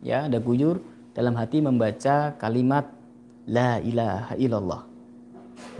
ya 0.00 0.30
ada 0.30 0.38
guyur 0.40 0.80
dalam 1.12 1.34
hati 1.34 1.58
membaca 1.58 2.38
kalimat 2.38 2.86
la 3.50 3.82
ilaha 3.82 4.34
illallah 4.38 4.82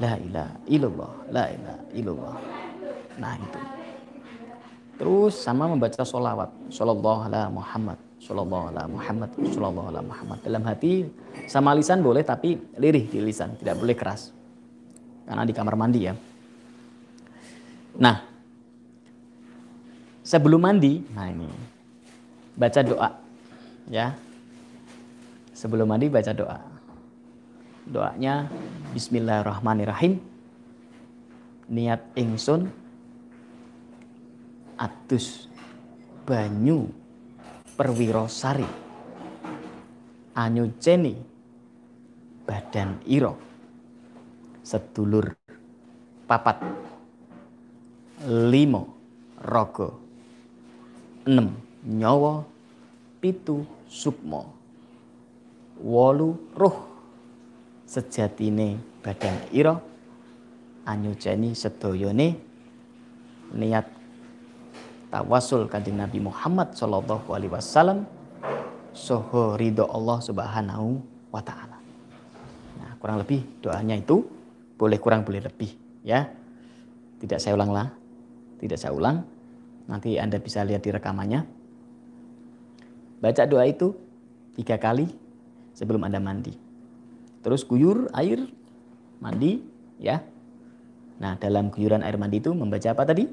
la 0.02 0.12
ilaha 0.18 0.56
illallah 0.66 1.12
la 1.30 1.44
ilaha 1.54 1.82
illallah 1.94 2.57
nah 3.18 3.34
itu. 3.36 3.60
Terus 4.98 5.38
sama 5.38 5.70
membaca 5.70 6.02
solawat 6.02 6.50
sallallahu 6.74 7.30
ala 7.30 7.46
Muhammad. 7.46 7.98
Sallallahu 8.18 8.74
ala 8.74 8.82
Muhammad. 8.90 9.30
Sallallahu 9.38 9.88
ala 9.94 10.02
Muhammad. 10.02 10.38
Dalam 10.42 10.62
hati 10.66 11.06
sama 11.46 11.70
lisan 11.78 12.02
boleh 12.02 12.26
tapi 12.26 12.58
lirih 12.74 13.06
di 13.06 13.22
lisan. 13.22 13.54
Tidak 13.54 13.78
boleh 13.78 13.94
keras. 13.94 14.34
Karena 15.22 15.46
di 15.46 15.54
kamar 15.54 15.78
mandi 15.78 16.00
ya. 16.02 16.14
Nah 17.98 18.16
sebelum 20.26 20.60
mandi, 20.66 20.98
nah 21.14 21.30
ini 21.30 21.46
baca 22.58 22.80
doa 22.82 23.10
ya. 23.86 24.18
Sebelum 25.54 25.86
mandi 25.86 26.10
baca 26.10 26.34
doa. 26.34 26.58
Doanya 27.86 28.50
Bismillahirrahmanirrahim. 28.98 30.18
Niat 31.70 32.02
ingsun 32.18 32.87
atus 34.78 35.50
banyu 36.22 36.86
perwirosari. 37.74 38.66
Anyuceni 40.38 41.18
badan 42.46 43.02
iro. 43.10 43.34
Sedulur 44.62 45.34
papat. 46.30 46.62
Limo 48.30 48.82
rogo. 49.42 49.98
Enam 51.26 51.52
nyawa 51.84 52.46
pitu 53.18 53.66
sukmo 53.90 54.54
wolu 55.78 56.34
roh 56.58 56.76
sejatine 57.86 58.78
badan 59.02 59.34
ira 59.54 59.78
anyujani 60.84 61.54
sedayane 61.54 62.34
niat 63.54 63.86
tawasul 65.08 65.68
kanjeng 65.68 65.96
Nabi 65.96 66.20
Muhammad 66.20 66.76
sallallahu 66.76 67.28
alaihi 67.32 67.52
wasallam 67.52 68.04
soho 68.92 69.56
ridho 69.56 69.88
Allah 69.88 70.18
subhanahu 70.20 71.00
wa 71.32 71.40
ta'ala 71.40 71.78
nah 72.80 72.90
kurang 73.00 73.20
lebih 73.20 73.44
doanya 73.64 73.96
itu 73.96 74.24
boleh 74.76 74.98
kurang 75.00 75.24
boleh 75.24 75.42
lebih 75.42 75.72
ya 76.04 76.28
tidak 77.18 77.40
saya 77.40 77.56
ulang 77.56 77.72
lah 77.72 77.88
tidak 78.60 78.78
saya 78.78 78.92
ulang 78.94 79.24
Nanti 79.88 80.20
Anda 80.20 80.36
bisa 80.36 80.60
lihat 80.68 80.84
di 80.84 80.92
rekamannya. 80.92 81.40
Baca 83.18 83.42
doa 83.48 83.64
itu 83.64 83.96
tiga 84.54 84.76
kali 84.76 85.08
sebelum 85.72 86.04
Anda 86.04 86.20
mandi. 86.20 86.52
Terus 87.40 87.64
guyur 87.64 88.12
air 88.12 88.44
mandi 89.18 89.64
ya. 89.96 90.20
Nah 91.18 91.40
dalam 91.40 91.72
guyuran 91.72 92.04
air 92.04 92.20
mandi 92.20 92.38
itu 92.38 92.52
membaca 92.52 92.92
apa 92.92 93.02
tadi? 93.08 93.24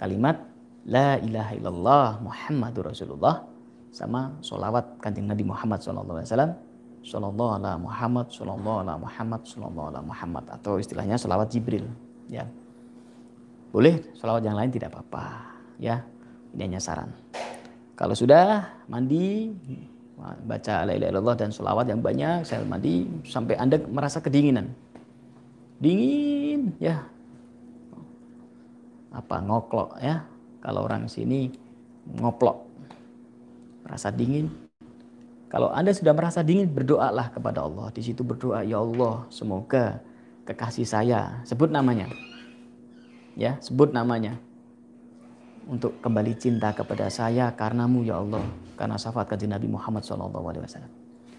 Kalimat 0.00 0.40
La 0.84 1.16
ilaha 1.16 1.52
illallah 1.56 2.06
Muhammadur 2.20 2.92
Rasulullah 2.92 3.40
sama 3.88 4.36
solawat 4.44 5.00
kanjeng 5.00 5.24
Nabi 5.24 5.44
Muhammad 5.46 5.80
Wasallam. 5.80 6.52
Sallallahu 7.04 7.60
ala 7.60 7.76
Muhammad 7.76 8.32
Sallallahu 8.32 8.80
ala 8.80 8.96
Muhammad 8.96 9.44
Sallallahu 9.44 9.92
ala 9.92 10.00
Muhammad 10.00 10.44
atau 10.48 10.80
istilahnya 10.80 11.20
solawat 11.20 11.52
Jibril 11.52 11.84
ya. 12.28 12.48
Boleh 13.72 14.00
solawat 14.16 14.44
yang 14.44 14.56
lain 14.56 14.72
tidak 14.72 14.92
apa-apa 14.92 15.56
ya. 15.80 16.04
Ini 16.56 16.68
hanya 16.68 16.80
saran. 16.80 17.12
Kalau 17.96 18.16
sudah 18.16 18.72
mandi 18.88 19.52
baca 20.48 20.84
la 20.88 20.92
ilaha 20.96 21.10
illallah 21.12 21.36
dan 21.36 21.48
sholawat 21.52 21.86
yang 21.92 22.00
banyak 22.00 22.46
saya 22.46 22.64
mandi 22.64 23.04
sampai 23.24 23.56
anda 23.60 23.80
merasa 23.84 24.20
kedinginan. 24.20 24.72
Dingin 25.80 26.72
ya. 26.80 27.04
Apa 29.12 29.44
ngoklok 29.44 30.00
ya 30.00 30.24
kalau 30.64 30.88
orang 30.88 31.04
sini 31.12 31.52
ngoplok 32.08 32.64
merasa 33.84 34.08
dingin. 34.08 34.48
Kalau 35.52 35.70
anda 35.70 35.92
sudah 35.92 36.16
merasa 36.16 36.40
dingin 36.40 36.72
berdoalah 36.72 37.30
kepada 37.30 37.62
Allah. 37.62 37.92
Di 37.92 38.00
situ 38.00 38.24
berdoa 38.24 38.64
ya 38.64 38.80
Allah 38.80 39.28
semoga 39.28 40.00
kekasih 40.48 40.88
saya 40.88 41.44
sebut 41.44 41.68
namanya. 41.68 42.08
Ya 43.36 43.60
sebut 43.60 43.92
namanya. 43.92 44.40
Untuk 45.68 46.00
kembali 46.00 46.32
cinta 46.40 46.72
kepada 46.72 47.12
saya 47.12 47.52
karenamu 47.52 48.04
ya 48.04 48.20
Allah 48.20 48.44
karena 48.76 48.96
syafaat 48.96 49.28
kajian 49.28 49.52
Nabi 49.52 49.68
Muhammad 49.68 50.04
SAW 50.04 50.28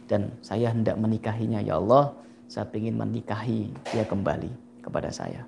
dan 0.06 0.34
saya 0.42 0.74
hendak 0.74 0.98
menikahinya 0.98 1.62
ya 1.62 1.78
Allah 1.82 2.14
saya 2.46 2.70
ingin 2.78 2.98
menikahi 2.98 3.74
dia 3.90 4.06
kembali 4.06 4.50
kepada 4.86 5.10
saya 5.10 5.46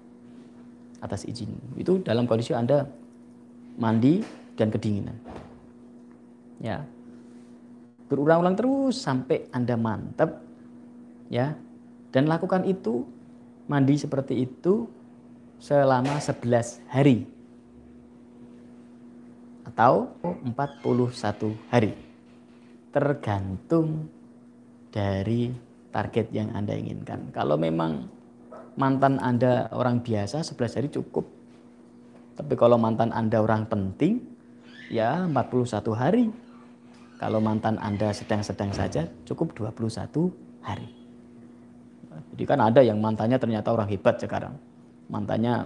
atas 1.02 1.26
izin. 1.30 1.54
Itu 1.78 2.02
dalam 2.02 2.26
kondisi 2.26 2.58
anda 2.58 2.90
mandi 3.78 4.26
dan 4.58 4.74
kedinginan 4.74 5.18
ya 6.60 6.82
berulang-ulang 8.10 8.58
terus 8.58 8.98
sampai 8.98 9.46
anda 9.54 9.78
mantap 9.78 10.42
ya 11.30 11.54
dan 12.10 12.26
lakukan 12.26 12.66
itu 12.66 13.06
mandi 13.70 14.00
seperti 14.00 14.48
itu 14.48 14.90
selama 15.62 16.18
11 16.18 16.82
hari 16.90 17.38
atau 19.78 20.10
41 20.42 21.70
hari. 21.70 21.94
Tergantung 22.90 24.10
dari 24.90 25.54
target 25.94 26.34
yang 26.34 26.50
Anda 26.58 26.74
inginkan. 26.74 27.30
Kalau 27.30 27.62
memang 27.62 28.10
mantan 28.74 29.22
Anda 29.22 29.70
orang 29.70 30.02
biasa 30.02 30.42
11 30.42 30.78
hari 30.82 30.90
cukup. 30.90 31.30
Tapi 32.38 32.54
kalau 32.54 32.78
mantan 32.78 33.10
Anda 33.10 33.42
orang 33.42 33.66
penting 33.66 34.22
ya 34.94 35.26
41 35.26 35.82
hari. 35.98 36.30
Kalau 37.18 37.42
mantan 37.42 37.82
Anda 37.82 38.14
sedang-sedang 38.14 38.78
saja 38.78 39.10
cukup 39.26 39.58
21 39.58 40.30
hari. 40.62 40.86
Jadi 42.38 42.44
kan 42.46 42.62
ada 42.62 42.86
yang 42.86 43.02
mantannya 43.02 43.42
ternyata 43.42 43.74
orang 43.74 43.90
hebat 43.90 44.22
sekarang. 44.22 44.54
Mantannya 45.10 45.66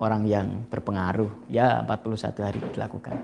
orang 0.00 0.24
yang 0.24 0.64
berpengaruh, 0.72 1.52
ya 1.52 1.84
41 1.84 2.40
hari 2.40 2.60
dilakukan. 2.72 3.16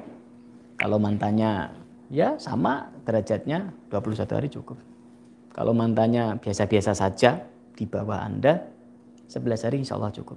Kalau 0.76 1.00
mantannya 1.00 1.72
ya 2.12 2.36
sama 2.36 2.92
derajatnya 3.08 3.72
21 3.88 4.36
hari 4.36 4.48
cukup. 4.52 4.76
Kalau 5.52 5.72
mantannya 5.72 6.36
biasa-biasa 6.40 6.92
saja 6.92 7.44
di 7.72 7.84
bawah 7.88 8.20
Anda 8.20 8.60
11 9.28 9.64
hari 9.68 9.76
insya 9.84 9.96
Allah 9.96 10.12
cukup. 10.12 10.36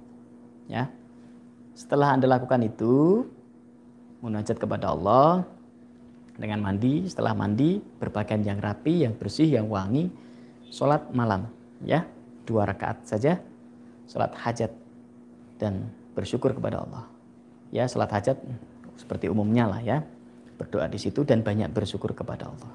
Ya. 0.68 0.88
Setelah 1.76 2.16
Anda 2.16 2.24
lakukan 2.24 2.64
itu, 2.64 3.28
munajat 4.24 4.56
kepada 4.56 4.96
Allah 4.96 5.44
dengan 6.40 6.64
mandi, 6.64 7.04
setelah 7.04 7.36
mandi 7.36 7.84
berpakaian 8.00 8.40
yang 8.40 8.56
rapi, 8.64 9.04
yang 9.04 9.12
bersih, 9.12 9.44
yang 9.44 9.68
wangi, 9.68 10.08
sholat 10.72 11.12
malam 11.12 11.44
ya. 11.84 12.08
Dua 12.46 12.62
rakaat 12.62 13.02
saja 13.04 13.42
sholat 14.06 14.30
hajat 14.38 14.70
dan 15.58 15.90
bersyukur 16.14 16.54
kepada 16.54 16.80
Allah. 16.80 17.04
Ya 17.74 17.90
sholat 17.90 18.08
hajat 18.08 18.38
seperti 18.96 19.28
umumnya 19.28 19.66
lah 19.68 19.82
ya. 19.82 20.00
Berdoa 20.56 20.88
di 20.88 20.96
situ 20.96 21.26
dan 21.26 21.44
banyak 21.44 21.68
bersyukur 21.74 22.16
kepada 22.16 22.48
Allah. 22.48 22.72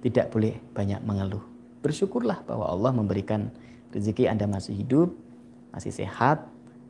Tidak 0.00 0.30
boleh 0.32 0.56
banyak 0.72 1.02
mengeluh. 1.04 1.42
Bersyukurlah 1.82 2.46
bahwa 2.46 2.70
Allah 2.70 2.94
memberikan 2.94 3.50
rezeki 3.92 4.30
anda 4.30 4.48
masih 4.48 4.72
hidup 4.78 5.12
masih 5.72 5.92
sehat 5.92 6.44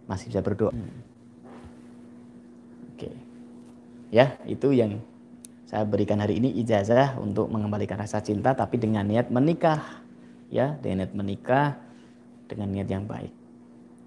masih 0.07 0.31
bisa 0.31 0.41
berdoa 0.43 0.71
ya 4.09 4.37
itu 4.49 4.73
yang 4.73 5.01
saya 5.69 5.85
berikan 5.85 6.21
hari 6.21 6.41
ini 6.41 6.57
ijazah 6.65 7.21
untuk 7.21 7.53
mengembalikan 7.53 8.01
rasa 8.01 8.25
cinta 8.25 8.57
tapi 8.57 8.81
dengan 8.81 9.05
niat 9.05 9.29
menikah 9.29 10.01
ya 10.49 10.77
dengan 10.81 11.05
niat 11.05 11.13
menikah 11.13 11.89
dengan 12.49 12.73
niat 12.73 12.89
yang 12.89 13.05
baik. 13.05 13.31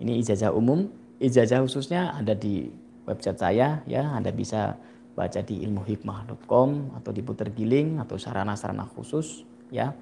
Ini 0.01 0.17
ijazah 0.17 0.49
umum, 0.49 0.89
ijazah 1.21 1.61
khususnya 1.61 2.17
ada 2.17 2.33
di 2.33 2.65
website 3.05 3.37
saya 3.37 3.85
ya, 3.85 4.09
Anda 4.17 4.33
bisa 4.33 4.73
baca 5.13 5.39
di 5.45 5.61
ilmuhikmah.com 5.61 6.97
atau 6.97 7.11
di 7.13 7.21
putar 7.21 7.53
giling 7.53 8.01
atau 8.01 8.17
sarana-sarana 8.17 8.89
khusus 8.89 9.45
ya. 9.69 9.93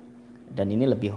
Dan 0.49 0.71
ini 0.71 0.87
lebih 0.87 1.13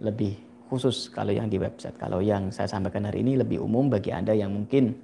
lebih 0.00 0.34
khusus 0.72 1.12
kalau 1.12 1.30
yang 1.30 1.52
di 1.52 1.60
website. 1.60 2.00
Kalau 2.00 2.24
yang 2.24 2.48
saya 2.48 2.66
sampaikan 2.66 3.04
hari 3.04 3.20
ini 3.20 3.36
lebih 3.36 3.60
umum 3.60 3.92
bagi 3.92 4.10
Anda 4.10 4.32
yang 4.32 4.56
mungkin 4.56 4.96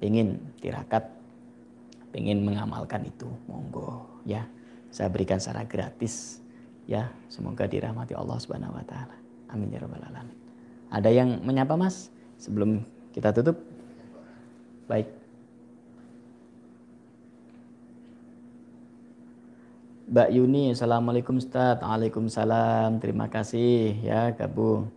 ingin 0.00 0.56
tirakat, 0.58 1.04
ingin 2.14 2.46
mengamalkan 2.46 3.04
itu, 3.04 3.26
monggo 3.50 4.06
ya. 4.24 4.46
Saya 4.94 5.10
berikan 5.10 5.42
secara 5.42 5.66
gratis 5.66 6.44
ya 6.84 7.08
semoga 7.32 7.64
dirahmati 7.64 8.12
Allah 8.12 8.36
Subhanahu 8.36 8.76
wa 8.76 8.84
taala 8.84 9.16
amin 9.52 9.72
ya 9.72 9.80
rabbal 9.80 10.04
alamin 10.04 10.36
ada 10.92 11.10
yang 11.10 11.40
menyapa 11.42 11.74
Mas 11.74 12.12
sebelum 12.36 12.84
kita 13.16 13.32
tutup 13.32 13.56
baik 14.88 15.08
Mbak 20.04 20.30
Yuni, 20.36 20.76
Assalamualaikum 20.76 21.40
Ustaz. 21.40 21.80
Waalaikumsalam. 21.80 23.00
Terima 23.00 23.26
kasih 23.32 23.98
ya 24.04 24.36
gabung. 24.36 24.92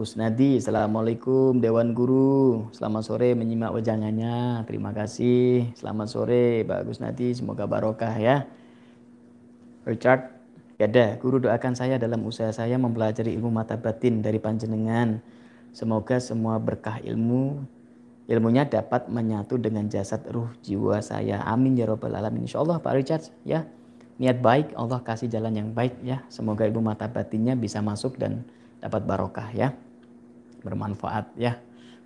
Kusnadi, 0.00 0.56
Assalamualaikum 0.56 1.60
Dewan 1.60 1.92
Guru. 1.92 2.72
Selamat 2.72 3.04
sore 3.04 3.36
menyimak 3.36 3.68
wajangannya. 3.68 4.64
Terima 4.64 4.96
kasih. 4.96 5.76
Selamat 5.76 6.08
sore 6.08 6.64
Mbak 6.64 6.88
Kusnadi. 6.88 7.36
Semoga 7.36 7.68
barokah 7.68 8.16
ya. 8.16 8.48
Richard, 9.84 10.32
ada, 10.80 11.20
guru 11.20 11.44
doakan 11.44 11.76
saya 11.76 12.00
dalam 12.00 12.24
usaha 12.24 12.48
saya 12.48 12.80
mempelajari 12.80 13.36
ilmu 13.36 13.52
mata 13.52 13.76
batin 13.76 14.24
dari 14.24 14.40
panjenengan. 14.40 15.20
Semoga 15.76 16.16
semua 16.16 16.56
berkah 16.56 16.96
ilmu 17.04 17.60
ilmunya 18.24 18.64
dapat 18.64 19.04
menyatu 19.12 19.60
dengan 19.60 19.84
jasad 19.92 20.24
ruh 20.32 20.48
jiwa 20.64 21.04
saya. 21.04 21.44
Amin 21.44 21.76
ya 21.76 21.84
robbal 21.84 22.16
alamin. 22.16 22.48
Insya 22.48 22.64
Allah 22.64 22.80
Pak 22.80 22.96
Richard 22.96 23.28
ya 23.44 23.68
niat 24.16 24.40
baik 24.40 24.72
Allah 24.80 25.04
kasih 25.04 25.28
jalan 25.28 25.60
yang 25.60 25.68
baik 25.76 26.00
ya. 26.00 26.24
Semoga 26.32 26.64
ilmu 26.64 26.88
mata 26.88 27.04
batinnya 27.04 27.52
bisa 27.52 27.84
masuk 27.84 28.16
dan 28.16 28.48
dapat 28.80 29.04
barokah 29.04 29.52
ya. 29.52 29.76
Bermanfaat 30.60 31.34
ya 31.36 31.56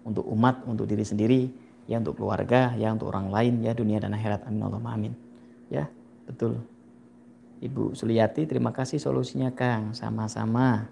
untuk 0.05 0.25
umat, 0.29 0.63
untuk 0.69 0.85
diri 0.85 1.03
sendiri, 1.03 1.49
ya 1.89 1.99
untuk 2.01 2.21
keluarga, 2.21 2.73
ya 2.77 2.93
untuk 2.93 3.11
orang 3.11 3.33
lain 3.33 3.55
ya 3.65 3.73
dunia 3.73 3.99
dan 4.01 4.13
akhirat. 4.15 4.45
Amin 4.47 4.63
Allah 4.63 4.81
amin. 4.85 5.13
Ya, 5.73 5.89
betul. 6.29 6.61
Ibu 7.65 7.97
Suliati, 7.97 8.45
terima 8.45 8.71
kasih 8.77 9.01
solusinya 9.01 9.49
Kang. 9.57 9.97
Sama-sama. 9.97 10.85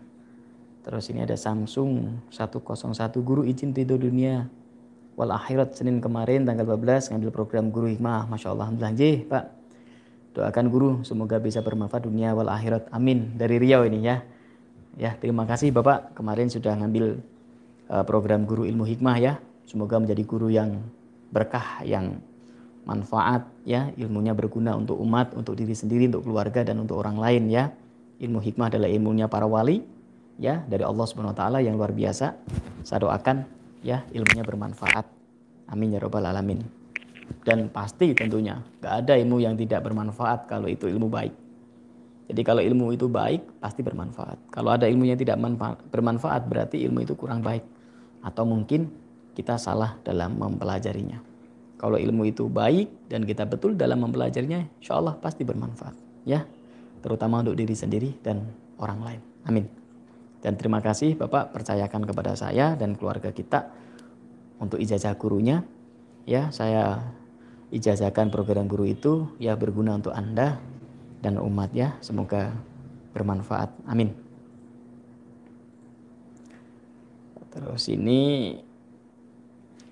Terus 0.83 1.13
ini 1.13 1.23
ada 1.23 1.37
Samsung 1.37 2.25
101 2.33 3.21
Guru 3.21 3.45
izin 3.45 3.77
tidur 3.77 4.01
dunia. 4.01 4.49
Wal 5.13 5.31
akhirat 5.31 5.77
Senin 5.77 6.01
kemarin 6.01 6.49
tanggal 6.49 6.65
12 6.65 7.13
ngambil 7.13 7.31
program 7.31 7.69
Guru 7.69 7.93
Hikmah. 7.93 8.27
Masya 8.27 8.57
Allah. 8.57 8.73
Alhamdulillah. 8.73 8.97
Jih, 8.97 9.29
Pak. 9.29 9.45
Doakan 10.33 10.67
guru 10.73 10.91
semoga 11.05 11.37
bisa 11.37 11.61
bermanfaat 11.61 12.09
dunia 12.09 12.33
wal 12.33 12.49
akhirat. 12.49 12.89
Amin. 12.89 13.37
Dari 13.37 13.61
Riau 13.61 13.85
ini 13.85 14.09
ya. 14.09 14.25
Ya, 14.97 15.13
terima 15.17 15.45
kasih 15.45 15.73
Bapak 15.73 16.17
kemarin 16.17 16.49
sudah 16.49 16.73
ngambil 16.77 17.21
program 18.01 18.49
Guru 18.49 18.65
Ilmu 18.65 18.89
Hikmah 18.89 19.17
ya. 19.21 19.37
Semoga 19.69 20.01
menjadi 20.01 20.25
guru 20.25 20.49
yang 20.49 20.81
berkah 21.33 21.85
yang 21.85 22.21
manfaat 22.85 23.47
ya. 23.65 23.93
Ilmunya 23.97 24.33
berguna 24.33 24.75
untuk 24.77 24.99
umat 25.01 25.33
untuk 25.37 25.57
diri 25.57 25.73
sendiri 25.73 26.09
untuk 26.09 26.29
keluarga 26.29 26.65
dan 26.67 26.81
untuk 26.83 27.01
orang 27.01 27.17
lain 27.21 27.53
ya. 27.53 27.73
Ilmu 28.23 28.39
hikmah 28.39 28.71
adalah 28.71 28.87
ilmunya 28.87 29.27
para 29.27 29.51
wali 29.51 29.83
ya 30.39 30.63
dari 30.71 30.87
Allah 30.87 31.05
Subhanahu 31.09 31.35
wa 31.35 31.39
taala 31.39 31.59
yang 31.59 31.75
luar 31.75 31.91
biasa. 31.91 32.39
Saya 32.87 32.99
doakan 33.03 33.49
ya 33.83 34.07
ilmunya 34.15 34.47
bermanfaat. 34.47 35.07
Amin 35.73 35.95
ya 35.95 35.99
robbal 35.99 36.29
alamin. 36.29 36.63
Dan 37.43 37.73
pasti 37.73 38.13
tentunya 38.15 38.61
gak 38.79 39.07
ada 39.07 39.19
ilmu 39.19 39.41
yang 39.43 39.57
tidak 39.59 39.83
bermanfaat 39.83 40.47
kalau 40.47 40.69
itu 40.69 40.87
ilmu 40.87 41.09
baik. 41.11 41.35
Jadi 42.31 42.43
kalau 42.47 42.63
ilmu 42.63 42.95
itu 42.95 43.11
baik 43.11 43.59
pasti 43.59 43.83
bermanfaat. 43.83 44.53
Kalau 44.55 44.71
ada 44.71 44.87
ilmu 44.87 45.09
yang 45.09 45.19
tidak 45.19 45.41
bermanfaat 45.91 46.47
berarti 46.47 46.85
ilmu 46.87 47.03
itu 47.03 47.19
kurang 47.19 47.43
baik 47.43 47.82
atau 48.23 48.47
mungkin 48.47 48.89
kita 49.35 49.59
salah 49.59 49.99
dalam 50.07 50.39
mempelajarinya 50.39 51.33
kalau 51.83 51.99
ilmu 51.99 52.31
itu 52.31 52.47
baik 52.47 53.11
dan 53.11 53.27
kita 53.27 53.43
betul 53.43 53.75
dalam 53.75 54.07
mempelajarinya, 54.07 54.71
insya 54.79 55.03
Allah 55.03 55.19
pasti 55.19 55.43
bermanfaat. 55.43 55.99
Ya, 56.23 56.47
terutama 57.03 57.43
untuk 57.43 57.59
diri 57.59 57.75
sendiri 57.75 58.15
dan 58.23 58.47
orang 58.79 59.03
lain. 59.03 59.21
Amin. 59.51 59.67
Dan 60.39 60.55
terima 60.55 60.79
kasih 60.79 61.19
Bapak 61.19 61.51
percayakan 61.51 62.07
kepada 62.07 62.39
saya 62.39 62.79
dan 62.79 62.95
keluarga 62.95 63.35
kita 63.35 63.67
untuk 64.63 64.79
ijazah 64.79 65.19
gurunya. 65.19 65.67
Ya, 66.23 66.55
saya 66.55 67.03
ijazahkan 67.75 68.31
program 68.31 68.71
guru 68.71 68.87
itu 68.87 69.35
ya 69.43 69.59
berguna 69.59 69.99
untuk 69.99 70.15
Anda 70.15 70.63
dan 71.19 71.35
umat 71.43 71.75
ya. 71.75 71.99
Semoga 71.99 72.55
bermanfaat. 73.11 73.75
Amin. 73.91 74.22
Terus 77.53 77.85
ini 77.93 78.57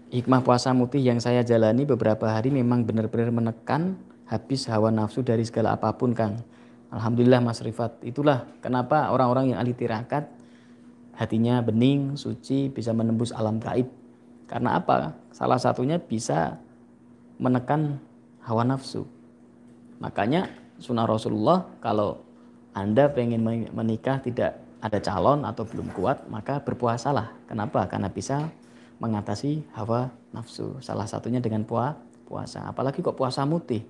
hikmah 0.09 0.41
puasa 0.41 0.73
mutih 0.73 1.05
yang 1.05 1.21
saya 1.21 1.45
jalani 1.45 1.85
beberapa 1.85 2.33
hari 2.33 2.49
memang 2.49 2.89
benar-benar 2.89 3.29
menekan 3.31 4.01
habis 4.25 4.65
hawa 4.67 4.89
nafsu 4.89 5.21
dari 5.21 5.45
segala 5.45 5.77
apa 5.77 5.93
pun 5.93 6.17
Kang. 6.17 6.41
Alhamdulillah 6.91 7.45
Mas 7.45 7.61
Rifat. 7.61 8.01
Itulah 8.03 8.49
kenapa 8.65 9.13
orang-orang 9.13 9.55
yang 9.55 9.59
ahli 9.61 9.77
tirakat 9.77 10.27
hatinya 11.21 11.61
bening, 11.61 12.17
suci, 12.17 12.73
bisa 12.73 12.97
menembus 12.97 13.31
alam 13.31 13.61
gaib. 13.61 13.87
Karena 14.49 14.81
apa? 14.81 15.15
Salah 15.31 15.61
satunya 15.61 16.01
bisa 16.01 16.59
menekan 17.39 18.01
hawa 18.43 18.65
nafsu. 18.65 19.05
Makanya 20.01 20.49
sunnah 20.81 21.05
Rasulullah 21.05 21.69
kalau 21.85 22.25
Anda 22.73 23.13
pengen 23.13 23.45
menikah 23.71 24.25
tidak 24.25 24.60
ada 24.81 24.99
calon 24.99 25.45
atau 25.45 25.69
belum 25.69 25.93
kuat, 25.93 26.25
maka 26.33 26.65
berpuasalah. 26.65 27.33
Kenapa? 27.45 27.85
Karena 27.85 28.09
bisa 28.09 28.49
mengatasi 29.01 29.65
hawa 29.77 30.09
nafsu. 30.33 30.81
Salah 30.81 31.05
satunya 31.05 31.41
dengan 31.41 31.65
puasa. 31.69 32.65
Apalagi 32.65 33.05
kok 33.05 33.17
puasa 33.17 33.45
mutih. 33.45 33.85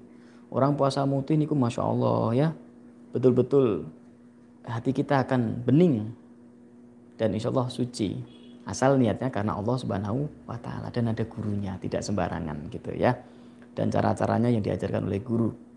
Orang 0.51 0.75
puasa 0.75 1.07
mutih 1.07 1.39
ini 1.39 1.47
masya 1.47 1.87
Allah 1.87 2.27
ya. 2.35 2.49
Betul-betul 3.15 3.87
hati 4.67 4.91
kita 4.91 5.23
akan 5.27 5.63
bening 5.63 6.11
dan 7.19 7.35
insya 7.35 7.55
Allah 7.55 7.71
suci. 7.71 8.19
Asal 8.67 8.99
niatnya 8.99 9.31
karena 9.35 9.59
Allah 9.59 9.77
Subhanahu 9.79 10.31
wa 10.47 10.59
taala 10.59 10.95
dan 10.95 11.11
ada 11.11 11.27
gurunya, 11.27 11.75
tidak 11.83 12.07
sembarangan 12.07 12.71
gitu 12.71 12.95
ya. 12.95 13.15
dan 13.71 13.87
cara-caranya 13.87 14.51
yang 14.51 14.67
diajarkan 14.67 15.07
oleh 15.07 15.23
guru. 15.23 15.70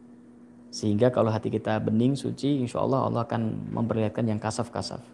Sehingga 0.74 1.14
kalau 1.14 1.30
hati 1.30 1.54
kita 1.54 1.78
bening, 1.78 2.18
suci, 2.18 2.58
insya 2.58 2.82
Allah 2.82 3.06
Allah 3.06 3.22
akan 3.30 3.70
memperlihatkan 3.78 4.26
yang 4.26 4.42
kasaf-kasaf. 4.42 5.06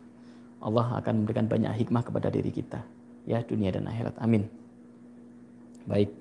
Allah 0.63 0.95
akan 1.03 1.23
memberikan 1.23 1.51
banyak 1.51 1.83
hikmah 1.83 1.99
kepada 2.07 2.31
diri 2.31 2.47
kita. 2.47 2.79
Ya, 3.27 3.43
dunia 3.43 3.75
dan 3.75 3.83
akhirat. 3.91 4.15
Amin. 4.23 4.47
Baik. 5.83 6.15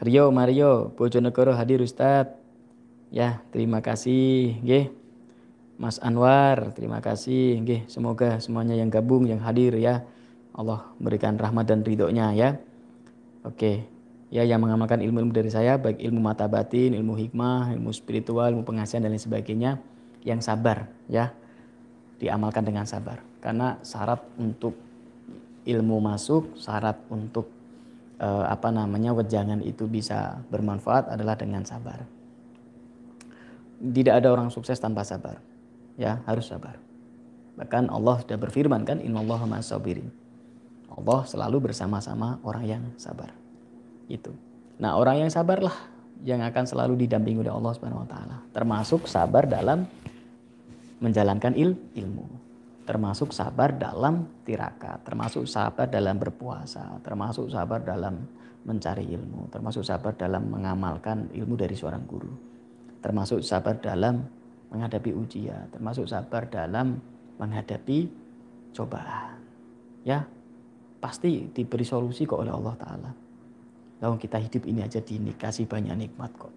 Rio 0.00 0.32
Mario 0.32 0.96
Bojonegoro 0.96 1.52
hadir 1.52 1.84
Ustadz. 1.84 2.32
Ya, 3.12 3.44
terima 3.52 3.84
kasih. 3.84 4.56
Nggih. 4.64 4.88
Mas 5.76 6.00
Anwar, 6.00 6.72
terima 6.72 7.04
kasih. 7.04 7.60
Nggih, 7.60 7.84
semoga 7.84 8.40
semuanya 8.40 8.80
yang 8.80 8.88
gabung, 8.88 9.28
yang 9.28 9.44
hadir 9.44 9.76
ya. 9.76 10.08
Allah 10.56 10.88
berikan 10.96 11.36
rahmat 11.36 11.68
dan 11.68 11.84
ridhonya 11.84 12.32
ya. 12.32 12.56
Oke. 13.44 13.99
Ya, 14.30 14.46
yang 14.46 14.62
mengamalkan 14.62 15.02
ilmu-ilmu 15.02 15.34
dari 15.34 15.50
saya, 15.50 15.74
baik 15.74 15.98
ilmu 15.98 16.22
mata 16.22 16.46
batin, 16.46 16.94
ilmu 16.94 17.18
hikmah, 17.18 17.74
ilmu 17.74 17.90
spiritual, 17.90 18.54
ilmu 18.54 18.62
pengasihan 18.62 19.02
dan 19.02 19.10
lain 19.10 19.18
sebagainya, 19.18 19.82
yang 20.22 20.38
sabar 20.38 20.86
ya. 21.10 21.34
Diamalkan 22.22 22.62
dengan 22.62 22.86
sabar. 22.86 23.24
Karena 23.42 23.80
syarat 23.82 24.22
untuk 24.38 24.76
ilmu 25.66 25.96
masuk, 25.98 26.54
syarat 26.54 27.00
untuk 27.10 27.48
eh, 28.20 28.44
apa 28.46 28.68
namanya 28.70 29.16
wejangan 29.16 29.64
itu 29.64 29.88
bisa 29.88 30.38
bermanfaat 30.52 31.10
adalah 31.10 31.34
dengan 31.34 31.64
sabar. 31.64 32.04
Tidak 33.80 34.12
ada 34.12 34.28
orang 34.28 34.52
sukses 34.52 34.76
tanpa 34.76 35.02
sabar 35.02 35.40
ya 35.96 36.20
harus 36.28 36.48
sabar. 36.48 36.76
Bahkan 37.56 37.88
Allah 37.92 38.20
sudah 38.24 38.36
berfirman 38.40 38.84
kan 38.84 39.00
innallaha 39.04 39.44
ma'asabirin. 39.44 40.08
Allah 40.92 41.24
selalu 41.24 41.70
bersama-sama 41.70 42.40
orang 42.44 42.64
yang 42.64 42.82
sabar. 42.96 43.39
Itu. 44.10 44.34
Nah, 44.82 44.98
orang 44.98 45.22
yang 45.22 45.30
sabarlah 45.30 45.72
yang 46.26 46.42
akan 46.42 46.64
selalu 46.66 47.06
didampingi 47.06 47.46
oleh 47.46 47.54
Allah 47.54 47.72
Subhanahu 47.72 48.04
wa 48.04 48.08
taala, 48.10 48.36
termasuk 48.52 49.06
sabar 49.06 49.46
dalam 49.46 49.86
menjalankan 51.00 51.56
il 51.56 51.72
ilmu, 51.96 52.26
termasuk 52.84 53.32
sabar 53.32 53.72
dalam 53.72 54.28
tirakat, 54.44 55.00
termasuk 55.06 55.48
sabar 55.48 55.88
dalam 55.88 56.18
berpuasa, 56.20 57.00
termasuk 57.00 57.48
sabar 57.48 57.80
dalam 57.80 58.20
mencari 58.68 59.08
ilmu, 59.08 59.48
termasuk 59.48 59.80
sabar 59.80 60.12
dalam 60.12 60.44
mengamalkan 60.52 61.32
ilmu 61.32 61.56
dari 61.56 61.72
seorang 61.72 62.04
guru, 62.04 62.34
termasuk 63.00 63.40
sabar 63.40 63.80
dalam 63.80 64.20
menghadapi 64.68 65.10
ujian, 65.16 65.72
termasuk 65.72 66.04
sabar 66.04 66.44
dalam 66.52 67.00
menghadapi 67.40 68.12
cobaan. 68.76 69.40
Ya, 70.04 70.28
pasti 71.00 71.48
diberi 71.48 71.84
solusi 71.84 72.28
kok 72.28 72.44
oleh 72.44 72.52
Allah 72.52 72.74
Ta'ala. 72.76 73.10
Lalu 74.00 74.16
kita 74.16 74.40
hidup 74.40 74.62
ini 74.64 74.80
aja 74.80 75.00
dikasih 75.00 75.68
banyak 75.68 76.08
nikmat 76.08 76.32
kok. 76.36 76.52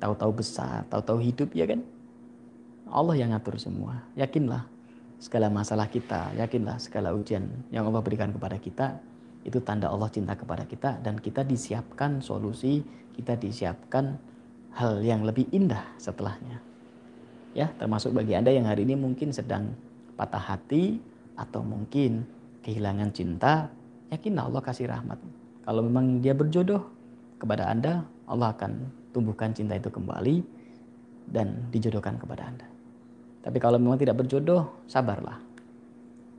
Tahu-tahu 0.00 0.32
besar, 0.40 0.84
tahu-tahu 0.88 1.20
hidup 1.20 1.50
ya 1.56 1.64
kan. 1.68 1.80
Allah 2.90 3.16
yang 3.16 3.32
ngatur 3.32 3.56
semua. 3.56 4.04
Yakinlah 4.16 4.68
segala 5.20 5.48
masalah 5.52 5.88
kita, 5.88 6.32
yakinlah 6.36 6.80
segala 6.80 7.12
ujian 7.12 7.48
yang 7.68 7.88
Allah 7.88 8.00
berikan 8.00 8.32
kepada 8.32 8.56
kita 8.56 9.00
itu 9.40 9.56
tanda 9.64 9.88
Allah 9.88 10.12
cinta 10.12 10.36
kepada 10.36 10.68
kita 10.68 11.00
dan 11.00 11.16
kita 11.16 11.40
disiapkan 11.44 12.20
solusi, 12.20 12.84
kita 13.16 13.40
disiapkan 13.40 14.20
hal 14.76 15.00
yang 15.00 15.24
lebih 15.24 15.48
indah 15.48 15.96
setelahnya 15.96 16.60
ya 17.56 17.70
termasuk 17.76 18.14
bagi 18.14 18.38
Anda 18.38 18.54
yang 18.54 18.66
hari 18.66 18.86
ini 18.86 18.94
mungkin 18.94 19.34
sedang 19.34 19.74
patah 20.14 20.42
hati 20.54 21.00
atau 21.34 21.64
mungkin 21.64 22.28
kehilangan 22.60 23.10
cinta, 23.16 23.72
yakinlah 24.12 24.52
Allah 24.52 24.62
kasih 24.62 24.92
rahmat. 24.92 25.16
Kalau 25.64 25.84
memang 25.84 26.24
dia 26.24 26.32
berjodoh 26.32 26.86
kepada 27.40 27.68
Anda, 27.68 28.04
Allah 28.28 28.52
akan 28.54 28.72
tumbuhkan 29.10 29.52
cinta 29.52 29.76
itu 29.76 29.90
kembali 29.90 30.42
dan 31.30 31.68
dijodohkan 31.70 32.16
kepada 32.16 32.48
Anda. 32.48 32.66
Tapi 33.40 33.56
kalau 33.56 33.80
memang 33.80 33.96
tidak 33.96 34.20
berjodoh, 34.20 34.84
sabarlah. 34.84 35.40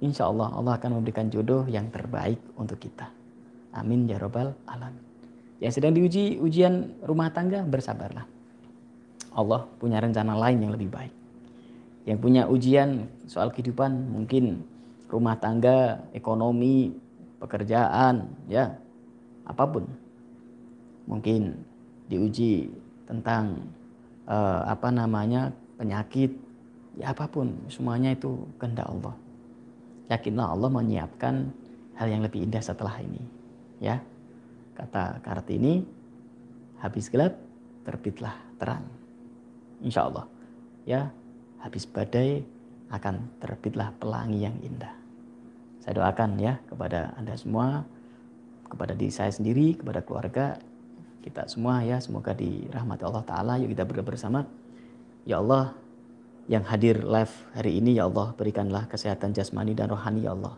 Insya 0.02 0.30
Allah 0.30 0.50
Allah 0.54 0.78
akan 0.82 1.02
memberikan 1.02 1.30
jodoh 1.30 1.66
yang 1.70 1.90
terbaik 1.94 2.42
untuk 2.58 2.82
kita. 2.82 3.10
Amin 3.74 4.10
ya 4.10 4.18
robbal 4.18 4.54
alamin. 4.66 5.02
Yang 5.62 5.78
sedang 5.78 5.94
diuji 5.94 6.42
ujian 6.42 6.98
rumah 7.06 7.30
tangga 7.30 7.62
bersabarlah. 7.62 8.26
Allah 9.38 9.62
punya 9.78 10.02
rencana 10.02 10.34
lain 10.36 10.58
yang 10.58 10.74
lebih 10.74 10.90
baik. 10.90 11.14
Yang 12.10 12.18
punya 12.18 12.42
ujian 12.50 13.06
soal 13.30 13.54
kehidupan 13.54 14.10
mungkin 14.10 14.66
rumah 15.06 15.38
tangga, 15.38 16.02
ekonomi, 16.18 16.98
pekerjaan, 17.38 18.26
ya 18.50 18.74
apa 19.52 19.64
pun. 19.68 19.84
Mungkin 21.06 21.52
diuji 22.08 22.72
tentang 23.04 23.60
uh, 24.26 24.64
apa 24.66 24.88
namanya 24.90 25.52
penyakit, 25.76 26.32
ya 26.96 27.12
apa 27.12 27.28
pun, 27.28 27.52
semuanya 27.68 28.16
itu 28.16 28.48
kehendak 28.56 28.88
Allah. 28.88 29.16
Yakinlah 30.08 30.48
Allah 30.56 30.70
menyiapkan 30.72 31.52
hal 32.00 32.08
yang 32.08 32.24
lebih 32.24 32.48
indah 32.48 32.64
setelah 32.64 32.96
ini. 33.04 33.20
Ya, 33.84 34.00
kata 34.76 35.20
Kartini, 35.20 35.84
habis 36.80 37.12
gelap 37.12 37.36
terbitlah 37.84 38.38
terang 38.62 38.86
insya 39.82 40.06
Allah 40.06 40.26
ya 40.86 41.10
habis 41.62 41.90
badai 41.90 42.46
akan 42.94 43.40
terbitlah 43.40 43.94
pelangi 43.98 44.44
yang 44.46 44.58
indah. 44.62 44.92
Saya 45.82 45.98
doakan 45.98 46.38
ya 46.38 46.60
kepada 46.68 47.16
Anda 47.18 47.34
semua, 47.40 47.82
kepada 48.72 48.96
diri 48.96 49.12
saya 49.12 49.36
sendiri, 49.36 49.76
kepada 49.76 50.00
keluarga, 50.00 50.56
kita 51.22 51.46
semua 51.46 51.84
ya 51.84 52.00
semoga 52.02 52.32
dirahmati 52.32 53.04
Allah 53.04 53.24
Ta'ala. 53.28 53.54
Yuk 53.62 53.76
kita 53.76 53.84
berdoa 53.86 54.08
bersama. 54.08 54.48
Ya 55.28 55.38
Allah 55.38 55.78
yang 56.50 56.66
hadir 56.66 57.06
live 57.06 57.32
hari 57.54 57.78
ini 57.78 58.02
ya 58.02 58.10
Allah 58.10 58.34
berikanlah 58.34 58.90
kesehatan 58.90 59.36
jasmani 59.36 59.78
dan 59.78 59.94
rohani 59.94 60.26
ya 60.26 60.34
Allah. 60.34 60.58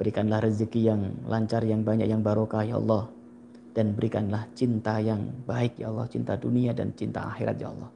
Berikanlah 0.00 0.42
rezeki 0.42 0.80
yang 0.88 1.02
lancar, 1.28 1.62
yang 1.62 1.84
banyak, 1.84 2.08
yang 2.08 2.24
barokah 2.24 2.64
ya 2.64 2.80
Allah. 2.80 3.06
Dan 3.72 3.96
berikanlah 3.96 4.48
cinta 4.56 5.00
yang 5.00 5.32
baik 5.44 5.80
ya 5.80 5.92
Allah, 5.92 6.08
cinta 6.08 6.36
dunia 6.36 6.72
dan 6.76 6.92
cinta 6.96 7.28
akhirat 7.28 7.56
ya 7.60 7.68
Allah. 7.70 7.90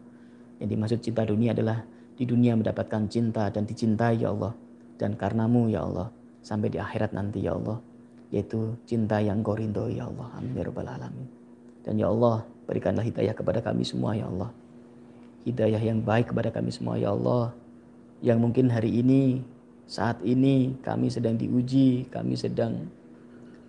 Yang 0.60 0.68
dimaksud 0.72 0.98
cinta 1.02 1.22
dunia 1.24 1.50
adalah 1.52 1.84
di 2.16 2.24
dunia 2.24 2.56
mendapatkan 2.56 3.08
cinta 3.10 3.48
dan 3.50 3.64
dicintai 3.64 4.20
ya 4.22 4.30
Allah. 4.30 4.52
Dan 4.96 5.16
karenamu 5.16 5.68
ya 5.72 5.84
Allah. 5.84 6.08
Sampai 6.40 6.70
di 6.70 6.78
akhirat 6.78 7.12
nanti 7.12 7.42
ya 7.44 7.56
Allah. 7.56 7.80
Yaitu 8.36 8.76
cinta 8.84 9.16
yang 9.16 9.40
kau 9.40 9.56
ya 9.56 10.04
Allah. 10.04 10.28
Amin 10.36 10.52
ya. 10.52 11.08
Dan 11.80 11.94
ya 11.96 12.12
Allah 12.12 12.44
berikanlah 12.68 13.00
hidayah 13.00 13.32
kepada 13.32 13.64
kami 13.64 13.80
semua 13.80 14.12
ya 14.12 14.28
Allah. 14.28 14.52
Hidayah 15.48 15.80
yang 15.80 16.04
baik 16.04 16.36
kepada 16.36 16.52
kami 16.52 16.68
semua 16.68 17.00
ya 17.00 17.16
Allah. 17.16 17.56
Yang 18.20 18.38
mungkin 18.44 18.68
hari 18.68 18.92
ini, 18.92 19.40
saat 19.88 20.20
ini 20.20 20.76
kami 20.84 21.08
sedang 21.08 21.40
diuji, 21.40 22.12
kami 22.12 22.36
sedang 22.36 22.92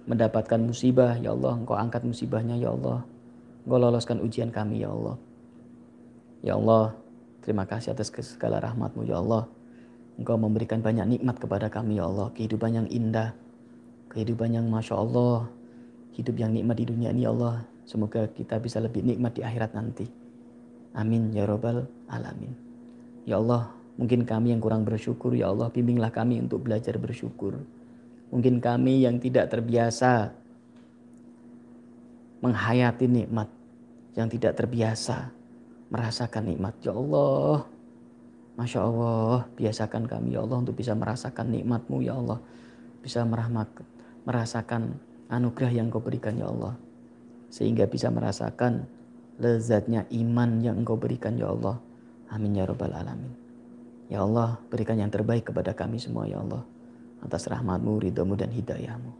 mendapatkan 0.09 0.59
musibah 0.59 1.15
ya 1.15 1.31
Allah. 1.31 1.55
Engkau 1.55 1.77
angkat 1.79 2.03
musibahnya 2.03 2.59
ya 2.59 2.75
Allah. 2.75 3.07
Engkau 3.63 3.79
loloskan 3.79 4.19
ujian 4.19 4.51
kami 4.51 4.83
ya 4.83 4.91
Allah. 4.91 5.15
Ya 6.41 6.53
Allah, 6.59 6.97
terima 7.45 7.63
kasih 7.63 7.95
atas 7.95 8.09
segala 8.11 8.59
rahmatmu 8.59 9.07
ya 9.07 9.23
Allah. 9.23 9.47
Engkau 10.17 10.35
memberikan 10.35 10.81
banyak 10.81 11.05
nikmat 11.05 11.37
kepada 11.37 11.69
kami 11.69 12.01
ya 12.01 12.09
Allah. 12.09 12.33
Kehidupan 12.33 12.81
yang 12.83 12.87
indah. 12.89 13.37
Kehidupan 14.17 14.49
yang 14.49 14.65
Masya 14.65 14.97
Allah. 14.97 15.45
Hidup 16.17 16.41
yang 16.41 16.49
nikmat 16.49 16.81
di 16.81 16.89
dunia 16.89 17.13
ini 17.13 17.21
ya 17.21 17.29
Allah. 17.29 17.61
Semoga 17.85 18.25
kita 18.25 18.57
bisa 18.57 18.81
lebih 18.81 19.05
nikmat 19.05 19.37
di 19.37 19.45
akhirat 19.45 19.77
nanti. 19.77 20.09
Amin 20.97 21.29
ya 21.29 21.45
robbal 21.45 21.85
alamin. 22.09 22.49
Ya 23.29 23.37
Allah, 23.37 23.69
mungkin 23.93 24.25
kami 24.25 24.57
yang 24.57 24.57
kurang 24.57 24.89
bersyukur 24.89 25.37
ya 25.37 25.53
Allah, 25.53 25.69
bimbinglah 25.69 26.09
kami 26.09 26.41
untuk 26.41 26.65
belajar 26.65 26.97
bersyukur. 26.97 27.61
Mungkin 28.33 28.57
kami 28.57 29.05
yang 29.05 29.21
tidak 29.21 29.53
terbiasa 29.53 30.33
menghayati 32.41 33.05
nikmat, 33.05 33.53
yang 34.17 34.25
tidak 34.33 34.57
terbiasa 34.57 35.29
merasakan 35.93 36.49
nikmat. 36.49 36.73
Ya 36.81 36.97
Allah, 36.97 37.69
Masya 38.57 38.79
Allah, 38.81 39.45
biasakan 39.53 40.09
kami 40.09 40.33
ya 40.33 40.41
Allah 40.41 40.57
untuk 40.57 40.73
bisa 40.73 40.97
merasakan 40.97 41.53
nikmatmu 41.53 42.01
ya 42.01 42.17
Allah. 42.17 42.41
Bisa 43.05 43.21
merahmat, 43.21 43.69
merasakan 44.27 44.99
anugerah 45.31 45.71
yang 45.71 45.87
kau 45.87 46.03
berikan 46.03 46.35
ya 46.35 46.51
Allah. 46.51 46.75
Sehingga 47.47 47.87
bisa 47.87 48.11
merasakan 48.11 48.83
lezatnya 49.39 50.03
iman 50.11 50.59
yang 50.59 50.83
engkau 50.83 50.99
berikan 50.99 51.39
ya 51.39 51.47
Allah. 51.47 51.79
Amin 52.27 52.59
ya 52.59 52.67
Rabbal 52.67 52.91
Alamin. 52.91 53.31
Ya 54.11 54.27
Allah, 54.27 54.59
berikan 54.67 54.99
yang 54.99 55.07
terbaik 55.07 55.47
kepada 55.47 55.71
kami 55.71 55.95
semua 55.95 56.27
ya 56.27 56.43
Allah. 56.43 56.59
Atas 57.23 57.47
rahmatmu, 57.47 58.03
ridhamu 58.03 58.35
dan 58.35 58.51
hidayahmu. 58.51 59.11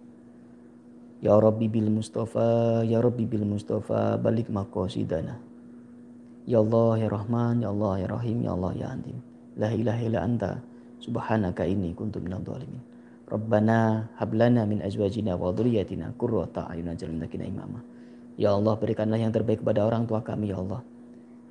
Ya 1.23 1.33
Rabbi 1.33 1.71
bil 1.71 1.89
Mustafa, 1.89 2.83
Ya 2.83 2.99
Rabbi 2.99 3.25
bil 3.25 3.47
Mustafa, 3.47 4.19
balik 4.19 4.51
makosidana. 4.51 5.39
Ya 6.43 6.59
Allah 6.59 6.91
ya 6.99 7.07
Rahman, 7.09 7.63
Ya 7.63 7.71
Allah 7.71 7.93
ya 8.03 8.07
Rahim, 8.11 8.37
Ya 8.43 8.51
Allah 8.53 8.71
ya 8.75 8.87
Andim. 8.91 9.17
La 9.57 9.73
ilaha 9.73 10.01
illa 10.03 10.19
anta 10.21 10.51
subhanaka 11.01 11.65
inni 11.65 11.95
kuntu 11.97 12.21
dhalimin. 12.21 12.96
Rabbana 13.27 14.07
hablana 14.15 14.63
min 14.63 14.79
azwajina 14.79 15.35
wa 15.35 15.51
dhurriyyatina 15.51 16.15
qurrata 16.15 16.71
a'yunan 16.71 16.95
waj'alna 16.95 17.27
imama. 17.27 17.83
Ya 18.39 18.55
Allah 18.55 18.79
berikanlah 18.79 19.19
yang 19.19 19.35
terbaik 19.35 19.59
kepada 19.59 19.83
orang 19.83 20.07
tua 20.07 20.23
kami 20.23 20.55
ya 20.55 20.63
Allah. 20.63 20.79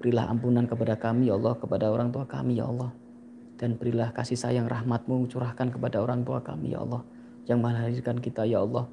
Berilah 0.00 0.24
ampunan 0.32 0.64
kepada 0.64 0.96
kami 0.96 1.28
ya 1.28 1.36
Allah, 1.36 1.52
kepada 1.52 1.92
orang 1.92 2.08
tua 2.16 2.24
kami 2.24 2.56
ya 2.56 2.64
Allah. 2.64 2.96
Dan 3.60 3.76
berilah 3.76 4.08
kasih 4.16 4.40
sayang 4.40 4.72
rahmatmu 4.72 5.28
curahkan 5.28 5.68
kepada 5.68 6.00
orang 6.00 6.24
tua 6.24 6.40
kami 6.40 6.72
ya 6.72 6.80
Allah. 6.80 7.04
Yang 7.44 7.58
melahirkan 7.60 8.16
kita 8.24 8.48
ya 8.48 8.64
Allah. 8.64 8.88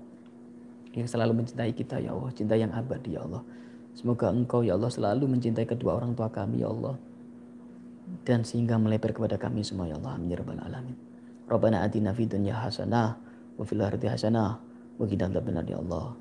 Yang 0.91 1.15
selalu 1.15 1.39
mencintai 1.39 1.71
kita 1.71 2.03
ya 2.03 2.11
Allah, 2.11 2.35
cinta 2.35 2.59
yang 2.59 2.75
abadi 2.75 3.15
ya 3.15 3.23
Allah. 3.23 3.47
Semoga 3.95 4.27
engkau 4.27 4.59
ya 4.59 4.75
Allah 4.75 4.91
selalu 4.91 5.31
mencintai 5.31 5.63
kedua 5.63 6.03
orang 6.03 6.19
tua 6.19 6.27
kami 6.27 6.65
ya 6.65 6.67
Allah. 6.67 6.99
Dan 8.27 8.43
sehingga 8.43 8.75
melebar 8.75 9.15
kepada 9.15 9.39
kami 9.39 9.63
semua 9.63 9.87
ya 9.87 9.95
Allah. 9.95 10.19
Amin 10.19 10.33
ya 10.33 10.41
rabbal 10.41 10.59
alamin. 10.59 11.12
Rabbana 11.47 11.83
atina 11.83 12.15
fid 12.15 12.31
dunya 12.31 12.55
hasanah 12.55 13.19
wa 13.59 13.63
fil 13.67 13.81
akhirati 13.83 14.07
hasanah 14.09 14.57
wa 14.97 15.05
qina 15.05 15.27
ya 15.67 15.77
Allah. 15.79 16.15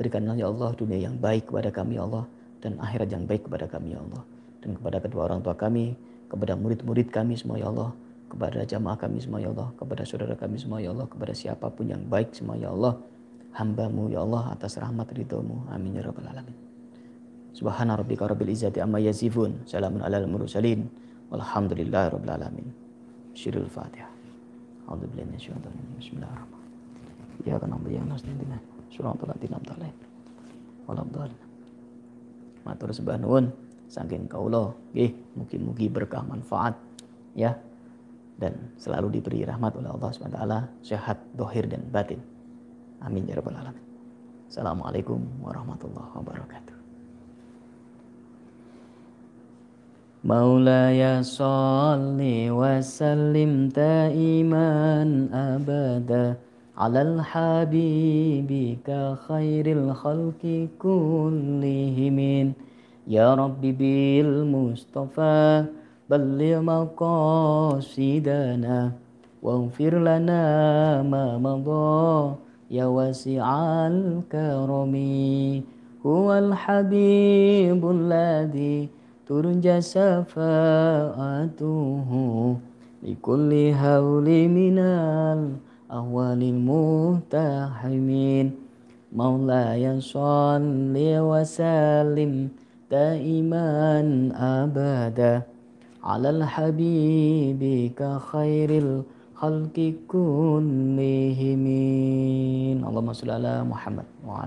Berikanlah 0.00 0.36
ya 0.38 0.48
Allah 0.48 0.70
dunia 0.72 0.98
yang 0.98 1.16
baik 1.20 1.52
kepada 1.52 1.68
kami 1.68 2.00
ya 2.00 2.08
Allah 2.08 2.24
dan 2.60 2.80
akhirat 2.80 3.08
yang 3.12 3.24
baik 3.28 3.44
kepada 3.44 3.68
kami 3.68 3.92
ya 3.92 4.00
Allah 4.00 4.22
dan 4.60 4.76
kepada 4.76 4.96
kedua 5.00 5.28
orang 5.28 5.40
tua 5.40 5.56
kami, 5.56 5.96
kepada 6.28 6.54
murid-murid 6.56 7.08
kami 7.08 7.34
semua 7.36 7.56
ya 7.56 7.72
Allah, 7.72 7.90
kepada 8.28 8.62
jamaah 8.62 8.96
kami 9.00 9.18
semua 9.18 9.40
ya 9.40 9.50
Allah, 9.50 9.68
kepada 9.74 10.02
saudara 10.04 10.34
kami 10.36 10.56
semua 10.60 10.78
ya 10.78 10.92
Allah, 10.92 11.08
kepada 11.08 11.32
siapa 11.32 11.66
pun 11.72 11.88
yang 11.88 12.04
baik 12.06 12.36
semua 12.36 12.60
ya 12.60 12.70
Allah, 12.70 13.00
hambamu 13.56 14.12
ya 14.12 14.22
Allah 14.22 14.54
atas 14.54 14.78
rahmat 14.78 15.10
ridhomu. 15.16 15.66
Amin 15.72 15.96
ya 15.96 16.04
rabbal 16.04 16.28
alamin. 16.28 16.54
Subhana 17.50 17.98
rabbika 17.98 18.30
rabbil 18.30 18.54
izzati 18.54 18.78
amma 18.78 19.02
yasifun. 19.02 19.66
Salamun 19.66 20.06
alal 20.06 20.30
mursalin. 20.30 20.86
Walhamdulillahi 21.34 22.06
rabbil 22.14 22.30
alamin. 22.30 22.66
Syirul 23.34 23.66
Fatihah. 23.66 24.09
A'udzu 24.90 25.06
billahi 25.06 25.26
minasyaitonir 25.30 25.70
rajim. 25.70 25.96
Bismillahirrahmanirrahim. 26.02 27.46
Ya 27.46 27.54
kana 27.62 27.78
wa 27.78 27.86
ya 27.86 28.02
nasta'in 28.02 28.42
Suratul 28.90 29.30
Latinam 29.30 29.62
Talib. 29.62 29.94
Walabdal. 30.90 31.30
Matur 32.66 32.90
sembah 32.90 33.16
nuwun 33.22 33.54
saking 33.86 34.26
kaulo 34.26 34.74
nggih 34.94 35.14
mugi-mugi 35.34 35.86
berkah 35.90 36.22
manfaat 36.22 36.78
ya 37.34 37.58
dan 38.38 38.70
selalu 38.78 39.18
diberi 39.18 39.42
rahmat 39.42 39.74
oleh 39.74 39.90
Allah 39.90 40.10
SWT 40.14 40.86
sehat 40.86 41.18
dohir 41.34 41.66
dan 41.66 41.82
batin 41.90 42.22
amin 43.02 43.26
ya 43.26 43.34
rabbal 43.42 43.58
alamin 43.58 43.82
assalamualaikum 44.46 45.18
warahmatullahi 45.42 46.14
wabarakatuh 46.22 46.79
Salli 51.24 52.52
wa 52.52 52.76
sallim 52.84 53.72
ta'iman 53.72 55.32
abada 55.32 56.36
على 56.80 57.02
الحبيب 57.02 58.48
كخير 58.88 59.66
الخلق 59.68 60.42
كلهم. 60.80 62.18
يا 63.08 63.34
رب 63.34 63.60
بالمصطفى 63.60 65.64
بلغ 66.10 66.60
مقاصدنا 66.72 68.78
واغفر 69.44 69.92
لنا 69.98 70.42
ما 71.04 71.36
مضى 71.36 72.34
يا 72.70 72.86
واسع 72.88 73.44
الكرم. 73.92 74.94
هو 76.06 76.32
الحبيب 76.32 77.82
الذي 77.84 78.88
turja 79.30 79.78
syafaatuhu 79.78 80.58
likulli 82.98 83.70
hauli 83.70 84.50
minal 84.50 85.54
awalil 85.86 86.58
mutahimin. 86.58 88.58
Maula 89.14 89.78
sholli 90.02 91.14
wa 91.22 91.46
salim 91.46 92.50
abada. 94.34 95.46
Alal 96.02 96.42
habibika 96.42 98.18
khairil 98.34 99.06
khalqi 99.38 99.94
kullihimin 100.10 102.82
Allahumma 102.82 103.14
sholli 103.14 103.38
ala 103.38 103.62
Muhammad 103.62 104.10
wa 104.26 104.42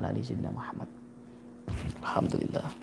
Alhamdulillah. 2.03 2.82